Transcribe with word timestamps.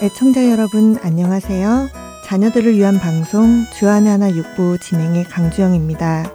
애청자 0.00 0.48
여러분 0.48 0.96
안녕하세요. 1.02 1.88
자녀들을 2.24 2.76
위한 2.76 3.00
방송 3.00 3.64
주안의 3.76 4.08
하나 4.08 4.30
육부 4.30 4.78
진행의 4.78 5.24
강주영입니다. 5.24 6.30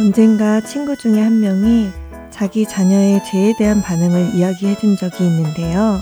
언젠가 0.00 0.60
친구 0.62 0.96
중에 0.96 1.20
한 1.20 1.38
명이 1.38 1.92
자기 2.30 2.66
자녀의 2.66 3.22
죄에 3.24 3.54
대한 3.56 3.80
반응을 3.82 4.34
이야기해 4.34 4.76
준 4.78 4.96
적이 4.96 5.24
있는데요. 5.24 6.00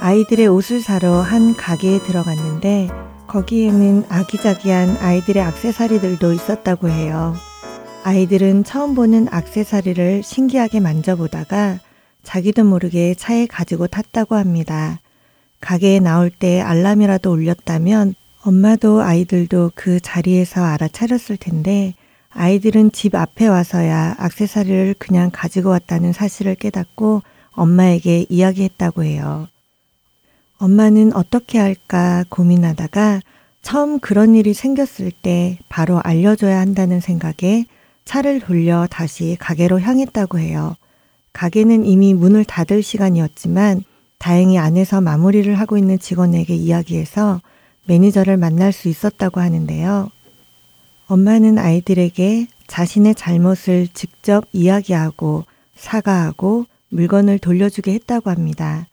아이들의 0.00 0.46
옷을 0.46 0.80
사러 0.80 1.22
한 1.22 1.56
가게에 1.56 2.04
들어갔는데 2.04 2.88
거기에는 3.26 4.04
아기자기한 4.08 4.96
아이들의 5.00 5.42
악세사리들도 5.42 6.34
있었다고 6.34 6.88
해요. 6.88 7.34
아이들은 8.04 8.64
처음 8.64 8.96
보는 8.96 9.28
악세사리를 9.30 10.24
신기하게 10.24 10.80
만져보다가 10.80 11.78
자기도 12.24 12.64
모르게 12.64 13.14
차에 13.14 13.46
가지고 13.46 13.86
탔다고 13.86 14.34
합니다. 14.34 15.00
가게에 15.60 16.00
나올 16.00 16.28
때 16.28 16.60
알람이라도 16.60 17.30
울렸다면 17.30 18.14
엄마도 18.44 19.02
아이들도 19.02 19.72
그 19.76 20.00
자리에서 20.00 20.64
알아차렸을 20.64 21.36
텐데 21.36 21.94
아이들은 22.30 22.90
집 22.90 23.14
앞에 23.14 23.46
와서야 23.46 24.16
악세사리를 24.18 24.96
그냥 24.98 25.30
가지고 25.32 25.68
왔다는 25.68 26.12
사실을 26.12 26.56
깨닫고 26.56 27.22
엄마에게 27.52 28.26
이야기했다고 28.28 29.04
해요. 29.04 29.46
엄마는 30.58 31.14
어떻게 31.14 31.58
할까 31.60 32.24
고민하다가 32.30 33.20
처음 33.62 34.00
그런 34.00 34.34
일이 34.34 34.54
생겼을 34.54 35.12
때 35.12 35.58
바로 35.68 36.00
알려줘야 36.02 36.58
한다는 36.58 36.98
생각에 36.98 37.66
차를 38.04 38.40
돌려 38.40 38.86
다시 38.90 39.36
가게로 39.38 39.80
향했다고 39.80 40.38
해요. 40.38 40.76
가게는 41.32 41.84
이미 41.84 42.14
문을 42.14 42.44
닫을 42.44 42.82
시간이었지만 42.82 43.84
다행히 44.18 44.58
안에서 44.58 45.00
마무리를 45.00 45.52
하고 45.58 45.78
있는 45.78 45.98
직원에게 45.98 46.54
이야기해서 46.54 47.40
매니저를 47.86 48.36
만날 48.36 48.72
수 48.72 48.88
있었다고 48.88 49.40
하는데요. 49.40 50.10
엄마는 51.08 51.58
아이들에게 51.58 52.46
자신의 52.66 53.14
잘못을 53.14 53.88
직접 53.92 54.44
이야기하고 54.52 55.44
사과하고 55.74 56.66
물건을 56.90 57.38
돌려주게 57.38 57.92
했다고 57.94 58.30
합니다. 58.30 58.86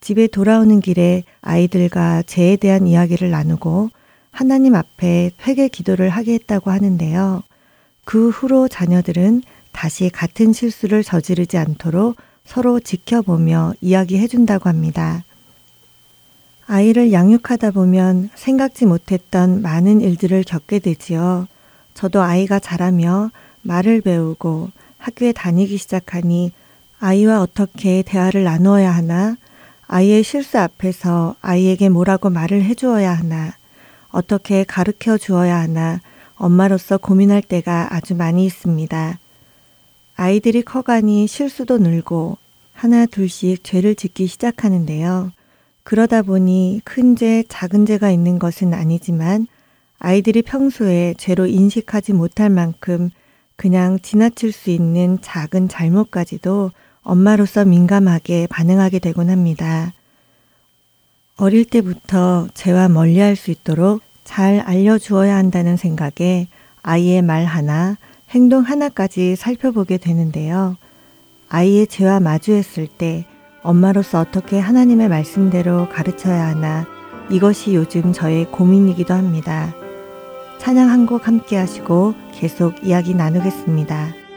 집에 0.00 0.26
돌아오는 0.26 0.80
길에 0.80 1.24
아이들과 1.40 2.22
죄에 2.22 2.56
대한 2.56 2.86
이야기를 2.86 3.30
나누고 3.30 3.90
하나님 4.30 4.76
앞에 4.76 5.32
회개 5.46 5.68
기도를 5.68 6.10
하게 6.10 6.34
했다고 6.34 6.70
하는데요. 6.70 7.42
그 8.08 8.30
후로 8.30 8.68
자녀들은 8.68 9.42
다시 9.70 10.08
같은 10.08 10.54
실수를 10.54 11.04
저지르지 11.04 11.58
않도록 11.58 12.16
서로 12.42 12.80
지켜보며 12.80 13.74
이야기해 13.82 14.28
준다고 14.28 14.70
합니다. 14.70 15.24
아이를 16.66 17.12
양육하다 17.12 17.72
보면 17.72 18.30
생각지 18.34 18.86
못했던 18.86 19.60
많은 19.60 20.00
일들을 20.00 20.42
겪게 20.44 20.78
되지요. 20.78 21.48
저도 21.92 22.22
아이가 22.22 22.58
자라며 22.58 23.30
말을 23.60 24.00
배우고 24.00 24.70
학교에 24.96 25.32
다니기 25.32 25.76
시작하니 25.76 26.52
아이와 27.00 27.42
어떻게 27.42 28.00
대화를 28.00 28.42
나누어야 28.42 28.90
하나, 28.90 29.36
아이의 29.86 30.22
실수 30.22 30.58
앞에서 30.58 31.36
아이에게 31.42 31.90
뭐라고 31.90 32.30
말을 32.30 32.62
해주어야 32.62 33.12
하나, 33.12 33.52
어떻게 34.08 34.64
가르쳐 34.64 35.18
주어야 35.18 35.58
하나, 35.58 36.00
엄마로서 36.38 36.96
고민할 36.98 37.42
때가 37.42 37.94
아주 37.94 38.14
많이 38.14 38.46
있습니다. 38.46 39.18
아이들이 40.16 40.62
커가니 40.62 41.26
실수도 41.26 41.78
늘고 41.78 42.38
하나 42.72 43.06
둘씩 43.06 43.64
죄를 43.64 43.94
짓기 43.94 44.26
시작하는데요. 44.26 45.32
그러다 45.82 46.22
보니 46.22 46.80
큰 46.84 47.16
죄, 47.16 47.42
작은 47.48 47.86
죄가 47.86 48.10
있는 48.10 48.38
것은 48.38 48.74
아니지만 48.74 49.46
아이들이 49.98 50.42
평소에 50.42 51.14
죄로 51.18 51.46
인식하지 51.46 52.12
못할 52.12 52.50
만큼 52.50 53.10
그냥 53.56 53.98
지나칠 53.98 54.52
수 54.52 54.70
있는 54.70 55.18
작은 55.20 55.68
잘못까지도 55.68 56.70
엄마로서 57.02 57.64
민감하게 57.64 58.46
반응하게 58.48 59.00
되곤 59.00 59.30
합니다. 59.30 59.92
어릴 61.36 61.64
때부터 61.64 62.48
죄와 62.54 62.88
멀리 62.88 63.18
할 63.18 63.34
수 63.34 63.50
있도록 63.50 64.02
잘 64.28 64.60
알려주어야 64.60 65.34
한다는 65.34 65.78
생각에 65.78 66.48
아이의 66.82 67.22
말 67.22 67.46
하나, 67.46 67.96
행동 68.28 68.60
하나까지 68.62 69.36
살펴보게 69.36 69.96
되는데요. 69.96 70.76
아이의 71.48 71.86
죄와 71.86 72.20
마주했을 72.20 72.88
때 72.88 73.24
엄마로서 73.62 74.20
어떻게 74.20 74.58
하나님의 74.58 75.08
말씀대로 75.08 75.88
가르쳐야 75.88 76.46
하나 76.46 76.86
이것이 77.30 77.74
요즘 77.74 78.12
저의 78.12 78.44
고민이기도 78.50 79.14
합니다. 79.14 79.74
찬양 80.58 80.90
한 80.90 81.06
곡 81.06 81.26
함께 81.26 81.56
하시고 81.56 82.12
계속 82.34 82.84
이야기 82.84 83.14
나누겠습니다. 83.14 84.27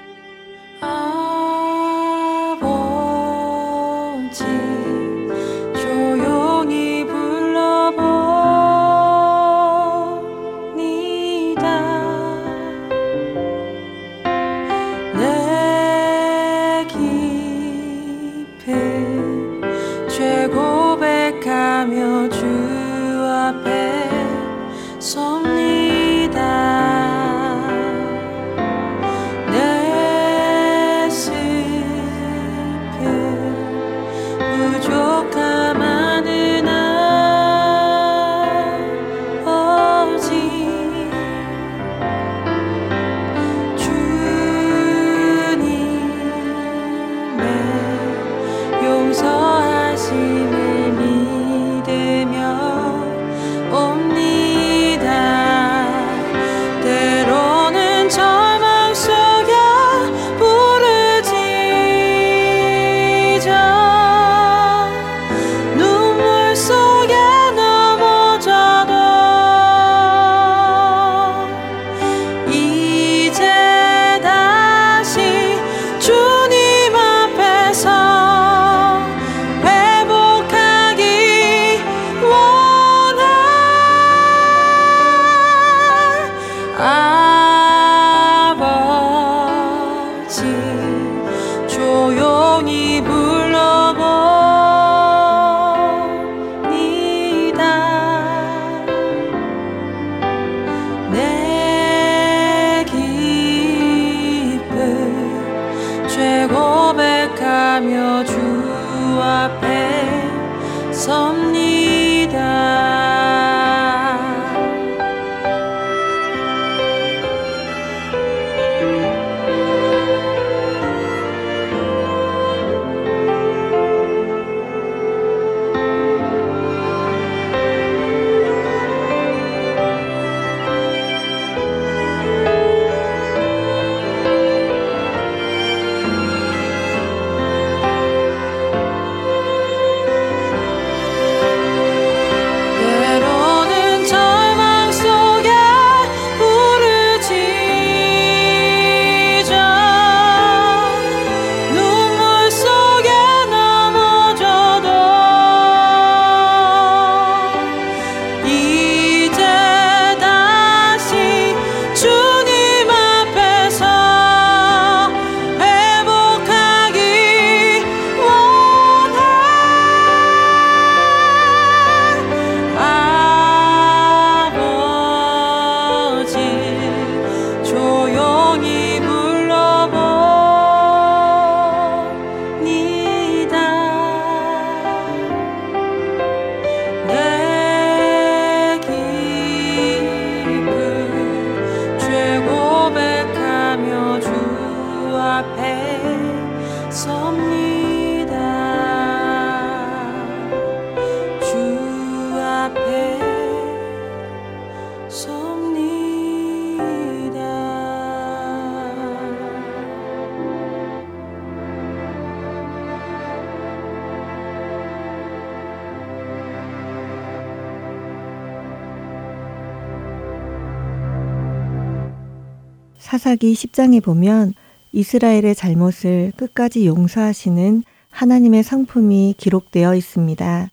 사사기 223.21 223.53
10장에 223.53 224.01
보면 224.01 224.55
이스라엘의 224.93 225.53
잘못을 225.53 226.33
끝까지 226.37 226.87
용서하시는 226.87 227.83
하나님의 228.09 228.63
성품이 228.63 229.35
기록되어 229.37 229.93
있습니다. 229.93 230.71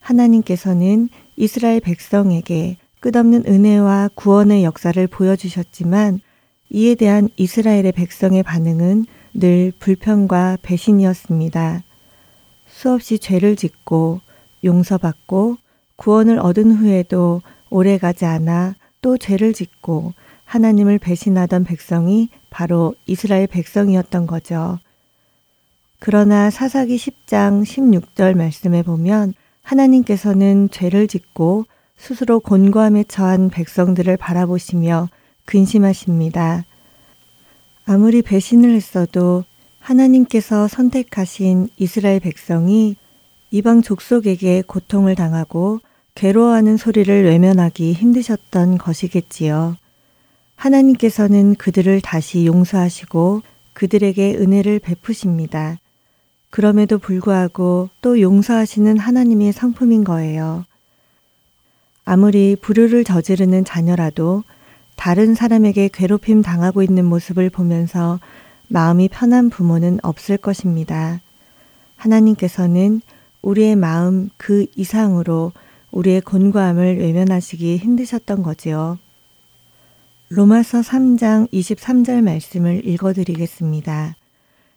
하나님께서는 0.00 1.08
이스라엘 1.36 1.80
백성에게 1.80 2.76
끝없는 3.00 3.44
은혜와 3.46 4.10
구원의 4.16 4.64
역사를 4.64 5.06
보여주셨지만 5.06 6.20
이에 6.68 6.94
대한 6.94 7.30
이스라엘의 7.38 7.92
백성의 7.92 8.42
반응은 8.42 9.06
늘 9.32 9.72
불평과 9.78 10.58
배신이었습니다. 10.60 11.82
수없이 12.66 13.18
죄를 13.18 13.56
짓고 13.56 14.20
용서받고 14.62 15.56
구원을 15.96 16.38
얻은 16.38 16.72
후에도 16.72 17.40
오래 17.70 17.96
가지 17.96 18.26
않아 18.26 18.74
또 19.00 19.16
죄를 19.16 19.54
짓고 19.54 20.12
하나님을 20.50 20.98
배신하던 20.98 21.62
백성이 21.62 22.28
바로 22.50 22.96
이스라엘 23.06 23.46
백성이었던 23.46 24.26
거죠. 24.26 24.80
그러나 26.00 26.50
사사기 26.50 26.96
10장 26.96 27.62
16절 27.62 28.34
말씀에 28.34 28.82
보면 28.82 29.34
하나님께서는 29.62 30.68
죄를 30.72 31.06
짓고 31.06 31.66
스스로 31.96 32.40
곤고함에 32.40 33.04
처한 33.04 33.48
백성들을 33.48 34.16
바라보시며 34.16 35.08
근심하십니다. 35.44 36.64
아무리 37.84 38.20
배신을 38.20 38.74
했어도 38.74 39.44
하나님께서 39.78 40.66
선택하신 40.66 41.68
이스라엘 41.76 42.18
백성이 42.18 42.96
이방 43.52 43.82
족속에게 43.82 44.64
고통을 44.66 45.14
당하고 45.14 45.78
괴로워하는 46.16 46.76
소리를 46.76 47.24
외면하기 47.24 47.92
힘드셨던 47.92 48.78
것이겠지요. 48.78 49.76
하나님께서는 50.60 51.54
그들을 51.54 52.02
다시 52.02 52.44
용서하시고 52.44 53.40
그들에게 53.72 54.36
은혜를 54.36 54.78
베푸십니다. 54.78 55.78
그럼에도 56.50 56.98
불구하고 56.98 57.88
또 58.02 58.20
용서하시는 58.20 58.98
하나님의 58.98 59.52
성품인 59.52 60.04
거예요. 60.04 60.66
아무리 62.04 62.56
불효를 62.60 63.04
저지르는 63.04 63.64
자녀라도 63.64 64.42
다른 64.96 65.34
사람에게 65.34 65.88
괴롭힘 65.88 66.42
당하고 66.42 66.82
있는 66.82 67.06
모습을 67.06 67.48
보면서 67.48 68.20
마음이 68.68 69.08
편한 69.08 69.48
부모는 69.48 70.00
없을 70.02 70.36
것입니다. 70.36 71.20
하나님께서는 71.96 73.00
우리의 73.40 73.76
마음 73.76 74.28
그 74.36 74.66
이상으로 74.76 75.52
우리의 75.90 76.20
곤고함을 76.20 76.98
외면하시기 76.98 77.78
힘드셨던 77.78 78.42
거지요. 78.42 78.98
로마서 80.32 80.82
3장 80.82 81.50
23절 81.50 82.22
말씀을 82.22 82.86
읽어드리겠습니다. 82.86 84.14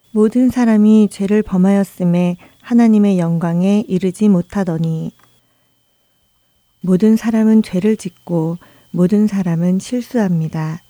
모든 0.10 0.50
사람이 0.50 1.10
죄를 1.12 1.44
범하였음에 1.44 2.38
하나님의 2.60 3.20
영광에 3.20 3.86
이르지 3.88 4.30
못하더니 4.30 5.12
모든 6.82 7.16
사람은 7.16 7.62
죄를 7.62 7.98
짓고 7.98 8.58
모든 8.90 9.28
사람은 9.28 9.78
실수합니다. 9.78 10.82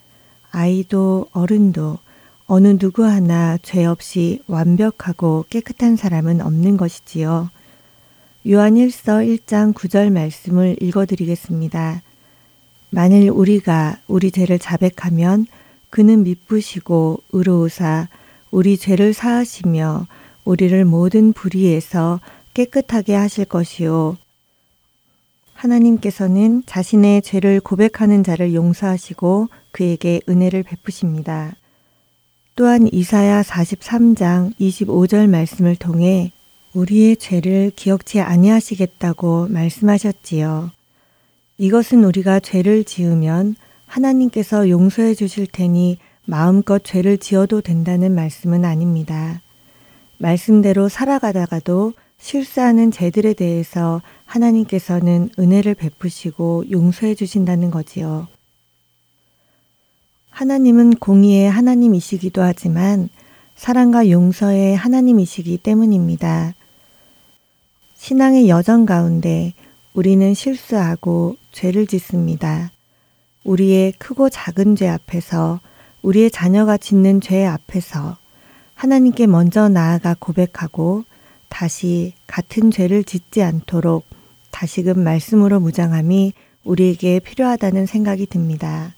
아이도 0.51 1.27
어른도 1.33 1.98
어느 2.45 2.77
누구 2.77 3.04
하나 3.04 3.57
죄 3.63 3.83
없이 3.83 4.42
완벽하고 4.48 5.44
깨끗한 5.50 5.98
사람은 5.98 6.39
없는 6.39 6.77
것이지요. 6.77 7.50
요한 8.50 8.75
1서 8.75 9.27
1장 9.27 9.74
9절 9.74 10.09
말씀을 10.13 10.77
읽어드리겠습니다. 10.80 12.01
만일 12.94 13.31
우리가 13.31 13.97
우리 14.07 14.30
죄를 14.30 14.59
자백하면 14.59 15.47
그는 15.90 16.21
미쁘시고 16.21 17.23
의로우사 17.31 18.07
우리 18.52 18.78
죄를 18.78 19.14
사하시며 19.14 20.06
우리를 20.45 20.85
모든 20.85 21.33
불의에서 21.33 22.19
깨끗하게 22.54 23.16
하실 23.16 23.45
것이요 23.45 24.16
하나님께서는 25.56 26.62
자신의 26.68 27.23
죄를 27.23 27.62
고백하는 27.62 28.23
자를 28.23 28.54
용서하시고 28.54 29.47
그에게 29.71 30.21
은혜를 30.30 30.62
베푸십니다. 30.62 31.56
또한 32.56 32.88
이사야 32.92 33.42
43장 33.42 34.56
25절 34.59 35.28
말씀을 35.28 35.76
통해 35.78 36.31
우리의 36.73 37.18
죄를 37.18 37.71
기억치 37.76 38.19
아니하시겠다고 38.19 39.47
말씀하셨지요. 39.50 40.69
이것은 41.57 42.04
우리가 42.04 42.40
죄를 42.40 42.83
지으면 42.83 43.56
하나님께서 43.86 44.69
용서해 44.69 45.14
주실 45.14 45.48
테니 45.48 45.98
마음껏 46.26 46.83
죄를 46.83 47.18
지어도 47.18 47.62
된다는 47.62 48.16
말씀은 48.16 48.66
아닙니다. 48.66 49.42
말씀대로 50.18 50.90
살아가다가도 50.90 51.94
실수하는 52.18 52.92
죄들에 52.92 53.33
대해서 53.33 54.02
하나님께서는 54.26 55.30
은혜를 55.38 55.76
베푸시고 55.76 56.72
용서해 56.72 57.16
주신다는 57.16 57.69
거지요. 57.69 58.28
하나님은 60.30 60.95
공의의 60.95 61.52
하나님이시기도 61.52 62.42
하지만 62.42 63.10
사랑과 63.56 64.10
용서의 64.10 64.76
하나님이시기 64.76 65.57
때문입니다. 65.57 66.56
신앙의 67.95 68.50
여정 68.50 68.86
가운데 68.86 69.54
우리는 69.94 70.33
실수하고 70.33 71.38
죄를 71.52 71.85
짓습니다. 71.85 72.71
우리의 73.44 73.92
크고 73.94 74.30
작은 74.30 74.76
죄 74.76 74.88
앞에서 74.88 75.59
우리의 76.02 76.31
자녀가 76.31 76.78
짓는 76.78 77.21
죄 77.21 77.45
앞에서 77.45 78.18
하나님께 78.73 79.28
먼저 79.28 79.69
나아가 79.69 80.16
고백하고 80.18 81.04
다시 81.47 82.14
같은 82.26 82.71
죄를 82.71 83.04
짓지 83.04 83.44
않도록 83.44 84.06
다시금 84.50 85.04
말씀으로 85.04 85.59
무장함이 85.59 86.33
우리에게 86.64 87.19
필요하다는 87.19 87.85
생각이 87.85 88.26
듭니다. 88.26 88.95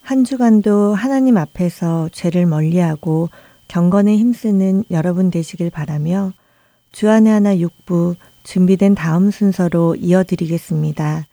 한 0.00 0.22
주간도 0.22 0.94
하나님 0.94 1.36
앞에서 1.36 2.08
죄를 2.12 2.46
멀리하고 2.46 3.30
경건에 3.66 4.16
힘쓰는 4.16 4.84
여러분 4.92 5.30
되시길 5.30 5.70
바라며 5.70 6.32
주안의 6.92 7.32
하나 7.32 7.58
육부 7.58 8.14
준비된 8.46 8.94
다음 8.94 9.30
순서로 9.30 9.96
이어드리겠습니다. 9.96 11.26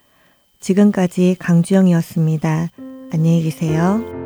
지금까지 0.60 1.36
강주영이었습니다. 1.40 2.70
안녕히 3.14 3.44
계세요. 3.44 4.23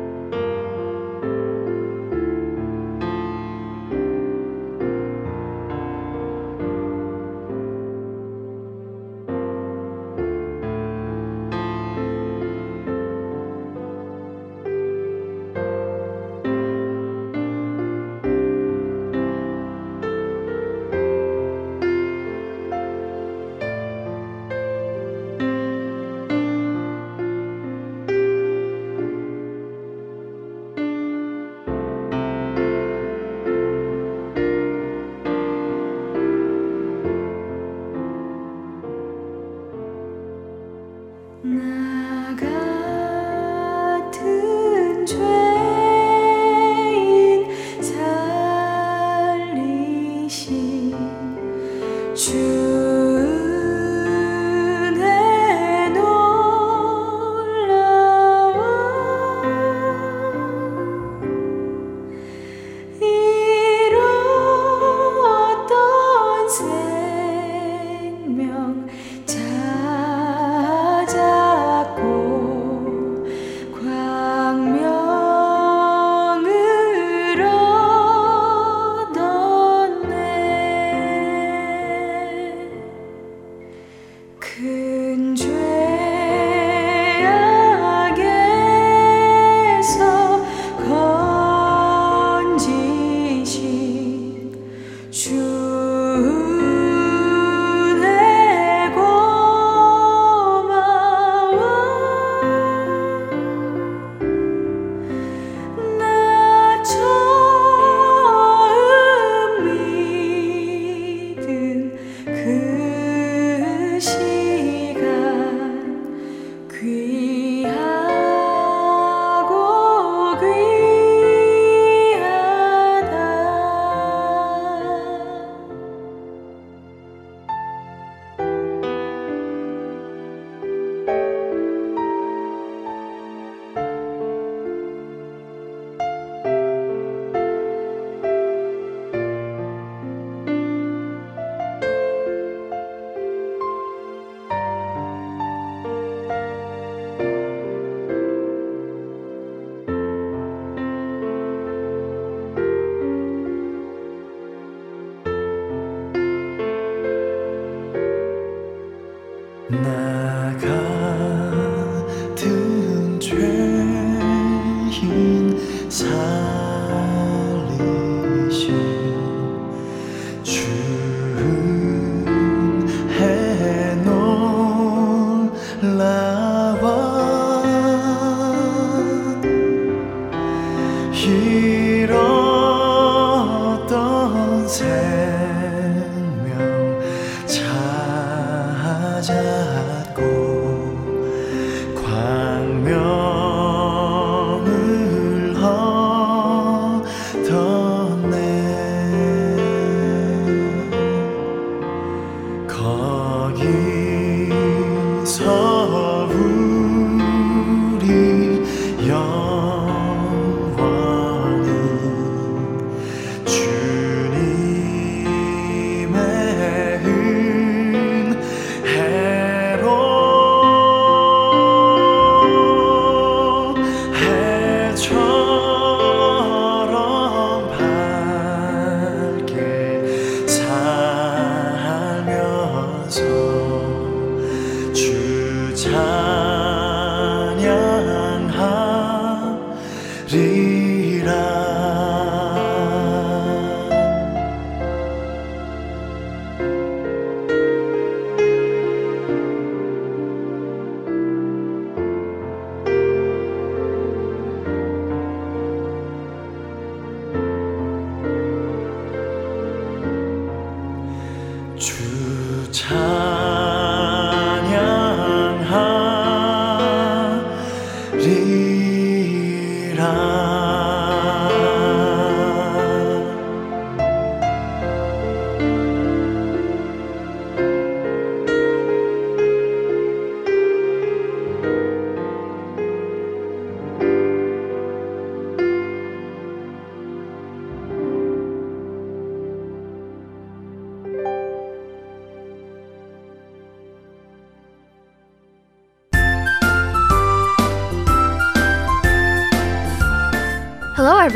주차 261.88 263.37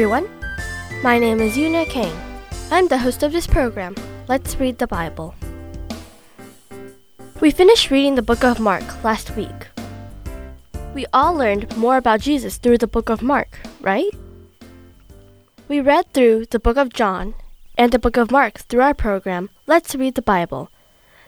everyone. 0.03 0.29
My 1.05 1.17
name 1.17 1.41
is 1.41 1.57
Yuna 1.57 1.89
Kang. 1.89 2.13
I'm 2.73 2.89
the 2.89 2.99
host 2.99 3.23
of 3.23 3.31
this 3.31 3.47
program. 3.47 3.95
Let's 4.27 4.59
read 4.59 4.79
the 4.79 4.89
Bible. 4.89 5.33
We 7.41 7.53
finished 7.53 7.89
reading 7.89 8.17
the 8.17 8.29
book 8.31 8.43
of 8.43 8.59
Mark 8.59 8.83
last 9.05 9.37
week. 9.37 9.69
We 10.93 11.07
all 11.13 11.35
learned 11.35 11.77
more 11.77 11.99
about 11.99 12.19
Jesus 12.19 12.57
through 12.57 12.79
the 12.79 12.89
book 12.89 13.11
of 13.11 13.23
Mark, 13.23 13.61
right? 13.81 14.11
We 15.69 15.79
read 15.81 16.13
through 16.13 16.47
the 16.47 16.59
book 16.59 16.77
of 16.77 16.93
John 16.93 17.35
and 17.79 17.93
the 17.93 18.01
book 18.01 18.17
of 18.17 18.33
Mark 18.33 18.59
through 18.59 18.83
our 18.83 18.95
program, 18.95 19.51
Let's 19.69 19.95
Read 19.95 20.17
the 20.17 20.23
Bible, 20.23 20.69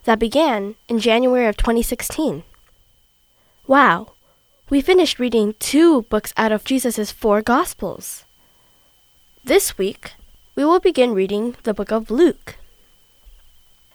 that 0.02 0.18
began 0.18 0.74
in 0.88 0.98
January 0.98 1.46
of 1.46 1.56
2016. 1.56 2.42
Wow, 3.68 4.14
we 4.68 4.80
finished 4.80 5.20
reading 5.20 5.54
two 5.60 6.02
books 6.10 6.34
out 6.36 6.50
of 6.50 6.64
Jesus' 6.64 7.12
four 7.12 7.40
Gospels. 7.40 8.24
This 9.46 9.76
week, 9.76 10.14
we 10.56 10.64
will 10.64 10.80
begin 10.80 11.12
reading 11.12 11.54
the 11.64 11.74
book 11.74 11.92
of 11.92 12.10
Luke. 12.10 12.56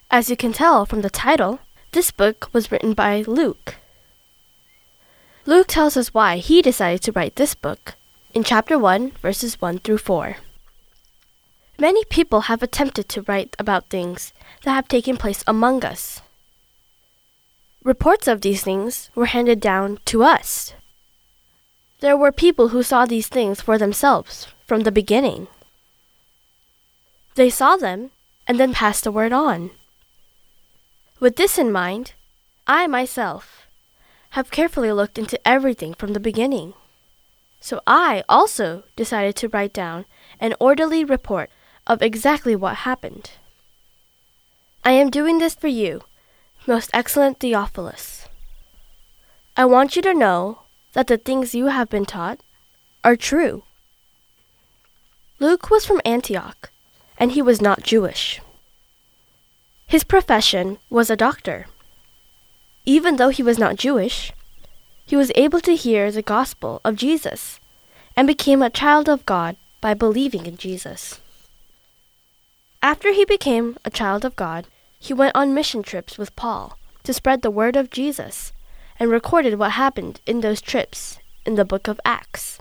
As 0.08 0.30
you 0.30 0.36
can 0.36 0.52
tell 0.52 0.86
from 0.86 1.02
the 1.02 1.10
title, 1.10 1.58
this 1.90 2.12
book 2.12 2.48
was 2.52 2.70
written 2.70 2.94
by 2.94 3.24
Luke. 3.26 3.74
Luke 5.46 5.66
tells 5.66 5.96
us 5.96 6.14
why 6.14 6.36
he 6.36 6.62
decided 6.62 7.02
to 7.02 7.10
write 7.10 7.34
this 7.34 7.56
book 7.56 7.94
in 8.32 8.44
chapter 8.44 8.78
1, 8.78 9.10
verses 9.20 9.60
1 9.60 9.80
through 9.80 9.98
4. 9.98 10.36
Many 11.80 12.04
people 12.04 12.42
have 12.42 12.62
attempted 12.62 13.08
to 13.08 13.22
write 13.22 13.56
about 13.58 13.90
things 13.90 14.32
that 14.62 14.74
have 14.74 14.86
taken 14.86 15.16
place 15.16 15.42
among 15.48 15.84
us. 15.84 16.22
Reports 17.82 18.28
of 18.28 18.42
these 18.42 18.62
things 18.62 19.10
were 19.16 19.26
handed 19.26 19.58
down 19.58 19.98
to 20.04 20.22
us. 20.22 20.74
There 21.98 22.16
were 22.16 22.30
people 22.30 22.68
who 22.68 22.84
saw 22.84 23.04
these 23.04 23.26
things 23.26 23.60
for 23.60 23.78
themselves 23.78 24.46
from 24.70 24.84
the 24.84 24.92
beginning. 24.92 25.48
They 27.34 27.50
saw 27.50 27.74
them 27.74 28.12
and 28.46 28.56
then 28.60 28.72
passed 28.72 29.02
the 29.02 29.10
word 29.10 29.32
on. 29.32 29.72
With 31.18 31.34
this 31.34 31.58
in 31.58 31.72
mind, 31.72 32.12
I 32.68 32.86
myself 32.86 33.66
have 34.38 34.52
carefully 34.52 34.92
looked 34.92 35.18
into 35.18 35.44
everything 35.44 35.94
from 35.94 36.12
the 36.12 36.20
beginning. 36.20 36.74
So 37.58 37.80
I 37.84 38.22
also 38.28 38.84
decided 38.94 39.34
to 39.38 39.48
write 39.48 39.72
down 39.72 40.04
an 40.38 40.54
orderly 40.60 41.04
report 41.04 41.50
of 41.88 42.00
exactly 42.00 42.54
what 42.54 42.86
happened. 42.86 43.32
I 44.84 44.92
am 44.92 45.10
doing 45.10 45.40
this 45.40 45.56
for 45.56 45.66
you, 45.66 46.02
most 46.68 46.90
excellent 46.94 47.40
Theophilus. 47.40 48.28
I 49.56 49.64
want 49.64 49.96
you 49.96 50.02
to 50.02 50.14
know 50.14 50.60
that 50.92 51.08
the 51.08 51.18
things 51.18 51.56
you 51.56 51.66
have 51.66 51.90
been 51.90 52.06
taught 52.06 52.38
are 53.02 53.16
true. 53.16 53.64
Luke 55.42 55.70
was 55.70 55.86
from 55.86 56.02
Antioch, 56.04 56.70
and 57.16 57.32
he 57.32 57.40
was 57.40 57.62
not 57.62 57.82
Jewish. 57.82 58.42
His 59.86 60.04
profession 60.04 60.76
was 60.90 61.08
a 61.08 61.16
doctor. 61.16 61.66
Even 62.84 63.16
though 63.16 63.30
he 63.30 63.42
was 63.42 63.58
not 63.58 63.76
Jewish, 63.76 64.34
he 65.06 65.16
was 65.16 65.32
able 65.34 65.60
to 65.60 65.74
hear 65.74 66.12
the 66.12 66.20
gospel 66.20 66.82
of 66.84 66.94
Jesus 66.94 67.58
and 68.14 68.26
became 68.26 68.60
a 68.60 68.68
child 68.68 69.08
of 69.08 69.24
God 69.24 69.56
by 69.80 69.94
believing 69.94 70.44
in 70.44 70.58
Jesus. 70.58 71.20
After 72.82 73.10
he 73.14 73.24
became 73.24 73.78
a 73.82 73.90
child 73.90 74.26
of 74.26 74.36
God, 74.36 74.66
he 74.98 75.14
went 75.14 75.34
on 75.34 75.54
mission 75.54 75.82
trips 75.82 76.18
with 76.18 76.36
Paul 76.36 76.76
to 77.04 77.14
spread 77.14 77.40
the 77.40 77.50
word 77.50 77.76
of 77.76 77.88
Jesus 77.88 78.52
and 78.98 79.10
recorded 79.10 79.58
what 79.58 79.72
happened 79.72 80.20
in 80.26 80.42
those 80.42 80.60
trips 80.60 81.18
in 81.46 81.54
the 81.54 81.64
book 81.64 81.88
of 81.88 81.98
Acts. 82.04 82.58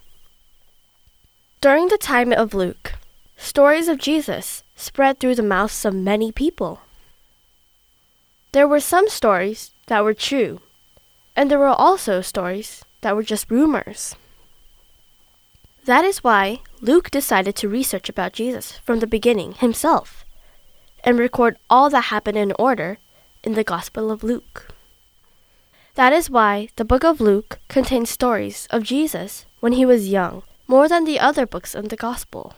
During 1.61 1.89
the 1.89 1.97
time 1.97 2.31
of 2.31 2.53
Luke, 2.53 2.93
stories 3.35 3.89
of 3.89 3.97
Jesus 3.97 4.63
spread 4.77 5.19
through 5.19 5.35
the 5.35 5.43
mouths 5.43 5.83
of 5.83 5.93
many 5.93 6.31
people. 6.31 6.79
There 8.53 8.65
were 8.65 8.79
some 8.79 9.09
stories 9.09 9.71
that 9.87 10.01
were 10.01 10.13
true, 10.13 10.61
and 11.35 11.51
there 11.51 11.59
were 11.59 11.67
also 11.67 12.21
stories 12.21 12.85
that 13.01 13.13
were 13.13 13.23
just 13.23 13.51
rumors. 13.51 14.15
That 15.83 16.05
is 16.05 16.23
why 16.23 16.61
Luke 16.79 17.11
decided 17.11 17.57
to 17.57 17.67
research 17.67 18.07
about 18.07 18.31
Jesus 18.31 18.77
from 18.85 19.01
the 19.01 19.15
beginning 19.15 19.51
himself 19.55 20.23
and 21.03 21.19
record 21.19 21.57
all 21.69 21.89
that 21.89 22.07
happened 22.07 22.37
in 22.37 22.53
order 22.57 22.99
in 23.43 23.55
the 23.55 23.65
Gospel 23.65 24.11
of 24.11 24.23
Luke. 24.23 24.73
That 25.95 26.13
is 26.13 26.29
why 26.29 26.69
the 26.77 26.85
book 26.85 27.03
of 27.03 27.19
Luke 27.19 27.59
contains 27.67 28.09
stories 28.09 28.65
of 28.71 28.83
Jesus 28.83 29.45
when 29.59 29.73
he 29.73 29.85
was 29.85 30.07
young 30.07 30.43
more 30.69 30.87
than 30.87 31.03
the 31.03 31.19
other 31.19 31.47
books 31.47 31.73
in 31.73 31.87
the 31.87 31.95
Gospel. 31.95 32.53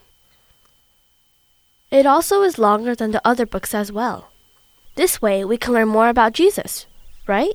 It 1.89 2.05
also 2.05 2.43
is 2.43 2.59
longer 2.59 2.93
than 2.93 3.11
the 3.11 3.25
other 3.25 3.45
books 3.45 3.73
as 3.73 3.89
well. 3.89 4.31
This 4.95 5.21
way, 5.21 5.45
we 5.45 5.55
can 5.55 5.73
learn 5.73 5.87
more 5.87 6.09
about 6.09 6.33
Jesus, 6.33 6.87
right? 7.25 7.53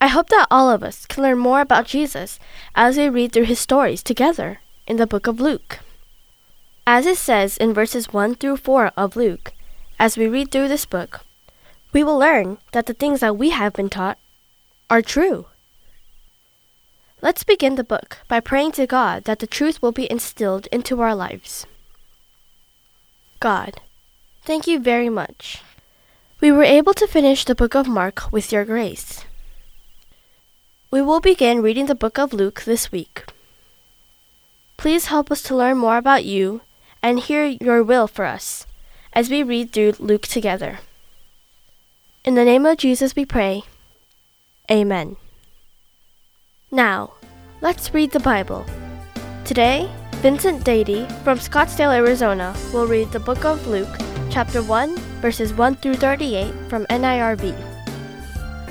I 0.00 0.06
hope 0.06 0.28
that 0.28 0.46
all 0.52 0.70
of 0.70 0.84
us 0.84 1.04
can 1.04 1.24
learn 1.24 1.38
more 1.38 1.60
about 1.60 1.86
Jesus 1.86 2.38
as 2.76 2.96
we 2.96 3.08
read 3.08 3.32
through 3.32 3.50
his 3.50 3.58
stories 3.58 4.04
together 4.04 4.60
in 4.86 4.98
the 4.98 5.06
book 5.06 5.26
of 5.26 5.40
Luke. 5.40 5.80
As 6.86 7.06
it 7.06 7.18
says 7.18 7.56
in 7.56 7.74
verses 7.74 8.12
1 8.12 8.36
through 8.36 8.58
4 8.58 8.92
of 8.96 9.16
Luke, 9.16 9.52
as 9.98 10.16
we 10.16 10.28
read 10.28 10.52
through 10.52 10.68
this 10.68 10.86
book, 10.86 11.24
we 11.92 12.04
will 12.04 12.18
learn 12.18 12.58
that 12.70 12.86
the 12.86 12.94
things 12.94 13.18
that 13.18 13.36
we 13.36 13.50
have 13.50 13.72
been 13.72 13.90
taught 13.90 14.18
are 14.88 15.02
true. 15.02 15.46
Let's 17.26 17.42
begin 17.42 17.74
the 17.74 17.82
book 17.82 18.18
by 18.28 18.38
praying 18.38 18.78
to 18.78 18.86
God 18.86 19.24
that 19.24 19.40
the 19.40 19.48
truth 19.48 19.82
will 19.82 19.90
be 19.90 20.08
instilled 20.08 20.68
into 20.70 21.00
our 21.00 21.12
lives. 21.12 21.66
God, 23.40 23.80
thank 24.44 24.68
you 24.68 24.78
very 24.78 25.08
much. 25.08 25.60
We 26.40 26.52
were 26.52 26.62
able 26.62 26.94
to 26.94 27.08
finish 27.08 27.44
the 27.44 27.56
book 27.56 27.74
of 27.74 27.88
Mark 27.88 28.30
with 28.30 28.52
your 28.52 28.64
grace. 28.64 29.24
We 30.92 31.02
will 31.02 31.18
begin 31.18 31.62
reading 31.62 31.86
the 31.86 31.96
book 31.96 32.16
of 32.16 32.32
Luke 32.32 32.62
this 32.62 32.92
week. 32.92 33.24
Please 34.76 35.06
help 35.06 35.32
us 35.32 35.42
to 35.50 35.56
learn 35.56 35.78
more 35.78 35.96
about 35.96 36.24
you 36.24 36.60
and 37.02 37.18
hear 37.18 37.44
your 37.44 37.82
will 37.82 38.06
for 38.06 38.24
us 38.24 38.68
as 39.12 39.28
we 39.28 39.42
read 39.42 39.72
through 39.72 39.94
Luke 39.98 40.28
together. 40.28 40.78
In 42.24 42.36
the 42.36 42.44
name 42.44 42.64
of 42.64 42.78
Jesus 42.78 43.16
we 43.16 43.24
pray. 43.24 43.64
Amen. 44.70 45.16
Now, 46.70 47.15
let's 47.60 47.94
read 47.94 48.10
the 48.10 48.20
Bible. 48.20 48.66
Today, 49.44 49.90
Vincent 50.16 50.64
Dady 50.64 51.10
from 51.22 51.38
Scottsdale, 51.38 51.94
Arizona 51.94 52.54
will 52.72 52.86
read 52.86 53.10
the 53.12 53.20
book 53.20 53.44
of 53.44 53.66
Luke, 53.66 53.96
chapter 54.30 54.62
1, 54.62 54.96
verses 55.20 55.54
1 55.54 55.76
through 55.76 55.94
38 55.94 56.52
from 56.68 56.84
NIRV. 56.86 57.54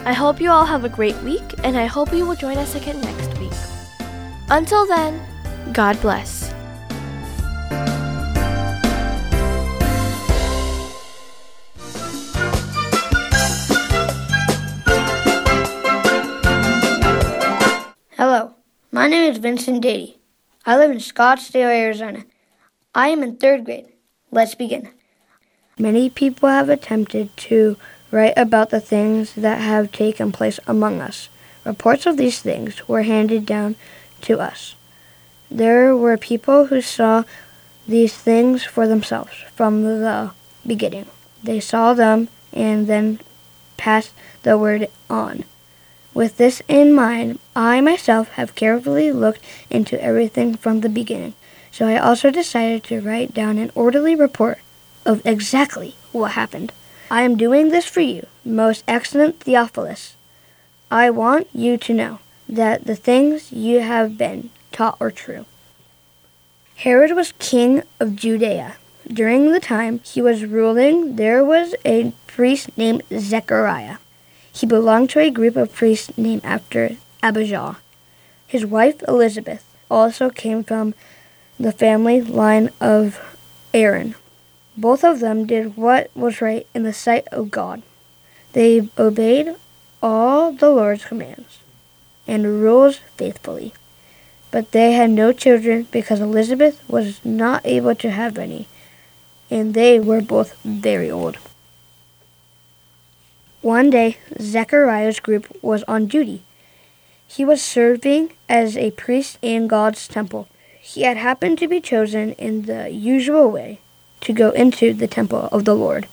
I 0.05 0.13
hope 0.13 0.39
you 0.39 0.51
all 0.51 0.65
have 0.65 0.85
a 0.85 0.89
great 0.89 1.17
week, 1.23 1.43
and 1.63 1.77
I 1.77 1.85
hope 1.85 2.13
you 2.13 2.25
will 2.25 2.35
join 2.35 2.57
us 2.57 2.75
again 2.75 3.01
next 3.01 3.37
week. 3.39 3.53
Until 4.49 4.85
then, 4.85 5.19
God 5.73 5.99
bless. 6.01 6.44
My 19.05 19.09
name 19.09 19.31
is 19.31 19.37
Vincent 19.37 19.83
Dady. 19.83 20.15
I 20.65 20.75
live 20.77 20.89
in 20.89 20.97
Scottsdale, 20.97 21.69
Arizona. 21.69 22.25
I 22.95 23.09
am 23.09 23.21
in 23.21 23.35
third 23.35 23.63
grade. 23.63 23.85
Let's 24.31 24.55
begin. 24.55 24.89
Many 25.77 26.09
people 26.09 26.49
have 26.49 26.69
attempted 26.69 27.29
to 27.37 27.77
write 28.09 28.33
about 28.35 28.71
the 28.71 28.79
things 28.79 29.35
that 29.35 29.61
have 29.61 29.91
taken 29.91 30.31
place 30.31 30.59
among 30.65 31.01
us. 31.01 31.29
Reports 31.63 32.07
of 32.07 32.17
these 32.17 32.39
things 32.41 32.87
were 32.87 33.03
handed 33.03 33.45
down 33.45 33.75
to 34.21 34.39
us. 34.39 34.73
There 35.51 35.95
were 35.95 36.17
people 36.17 36.65
who 36.65 36.81
saw 36.81 37.25
these 37.87 38.17
things 38.17 38.63
for 38.63 38.87
themselves 38.87 39.33
from 39.53 39.83
the 39.83 40.31
beginning. 40.65 41.05
They 41.43 41.59
saw 41.59 41.93
them 41.93 42.27
and 42.51 42.87
then 42.87 43.19
passed 43.77 44.13
the 44.41 44.57
word 44.57 44.87
on. 45.11 45.43
With 46.15 46.37
this 46.37 46.61
in 46.69 46.93
mind, 46.93 47.39
I 47.57 47.81
myself 47.81 48.29
have 48.29 48.55
carefully 48.55 49.11
looked 49.11 49.41
into 49.69 50.01
everything 50.01 50.55
from 50.55 50.79
the 50.79 50.87
beginning. 50.87 51.33
So 51.71 51.87
I 51.87 51.97
also 51.97 52.31
decided 52.31 52.85
to 52.85 53.01
write 53.01 53.33
down 53.33 53.57
an 53.57 53.69
orderly 53.75 54.15
report 54.15 54.59
of 55.05 55.21
exactly 55.25 55.95
what 56.13 56.31
happened. 56.31 56.71
I 57.11 57.23
am 57.23 57.35
doing 57.35 57.67
this 57.67 57.83
for 57.83 57.99
you, 57.99 58.27
most 58.45 58.85
excellent 58.87 59.41
Theophilus. 59.41 60.15
I 60.89 61.09
want 61.09 61.49
you 61.53 61.75
to 61.75 61.93
know 61.93 62.19
that 62.47 62.85
the 62.85 62.95
things 62.95 63.51
you 63.51 63.81
have 63.81 64.17
been 64.17 64.51
taught 64.71 64.95
are 65.01 65.11
true. 65.11 65.45
Herod 66.77 67.11
was 67.11 67.33
king 67.39 67.83
of 67.99 68.15
Judea. 68.15 68.77
During 69.05 69.51
the 69.51 69.59
time 69.59 69.99
he 70.05 70.21
was 70.21 70.45
ruling, 70.45 71.17
there 71.17 71.43
was 71.43 71.75
a 71.83 72.13
priest 72.25 72.77
named 72.77 73.03
Zechariah. 73.11 73.97
He 74.55 74.65
belonged 74.65 75.09
to 75.09 75.19
a 75.19 75.29
group 75.29 75.57
of 75.57 75.73
priests 75.73 76.17
named 76.17 76.45
after 76.45 76.95
Abijah. 77.21 77.75
His 78.47 78.65
wife 78.65 79.03
Elizabeth 79.05 79.65
also 79.91 80.29
came 80.29 80.63
from 80.63 80.93
the 81.59 81.73
family 81.73 82.21
line 82.21 82.69
of 82.79 83.19
Aaron. 83.73 84.15
Both 84.77 85.03
of 85.03 85.19
them 85.19 85.45
did 85.45 85.75
what 85.75 86.09
was 86.15 86.39
right 86.39 86.65
in 86.73 86.83
the 86.83 86.93
sight 86.93 87.27
of 87.33 87.51
God. 87.51 87.81
They 88.53 88.87
obeyed 88.97 89.55
all 90.01 90.53
the 90.53 90.69
Lord's 90.69 91.03
commands 91.03 91.59
and 92.25 92.61
rules 92.61 92.99
faithfully. 93.17 93.73
But 94.51 94.71
they 94.71 94.93
had 94.93 95.09
no 95.09 95.33
children 95.33 95.87
because 95.91 96.21
Elizabeth 96.21 96.81
was 96.87 97.19
not 97.25 97.61
able 97.65 97.95
to 97.95 98.09
have 98.09 98.37
any, 98.37 98.67
and 99.51 99.73
they 99.73 99.99
were 99.99 100.21
both 100.21 100.55
very 100.63 101.11
old. 101.11 101.39
One 103.65 103.89
day, 103.89 104.17
Zechariah's 104.39 105.19
group 105.19 105.47
was 105.63 105.81
on 105.87 106.05
duty. 106.05 106.43
He 107.25 107.43
was 107.43 107.63
serving 107.63 108.33
as 108.47 108.77
a 108.77 108.91
priest 108.91 109.39
in 109.41 109.67
God's 109.67 110.07
temple. 110.07 110.47
He 110.79 111.01
had 111.01 111.17
happened 111.17 111.57
to 111.57 111.67
be 111.67 111.81
chosen 111.81 112.33
in 112.33 112.67
the 112.69 112.91
usual 112.91 113.49
way 113.49 113.79
to 114.21 114.33
go 114.33 114.51
into 114.51 114.93
the 114.93 115.07
temple 115.07 115.49
of 115.51 115.65
the 115.65 115.73
Lord. 115.73 116.05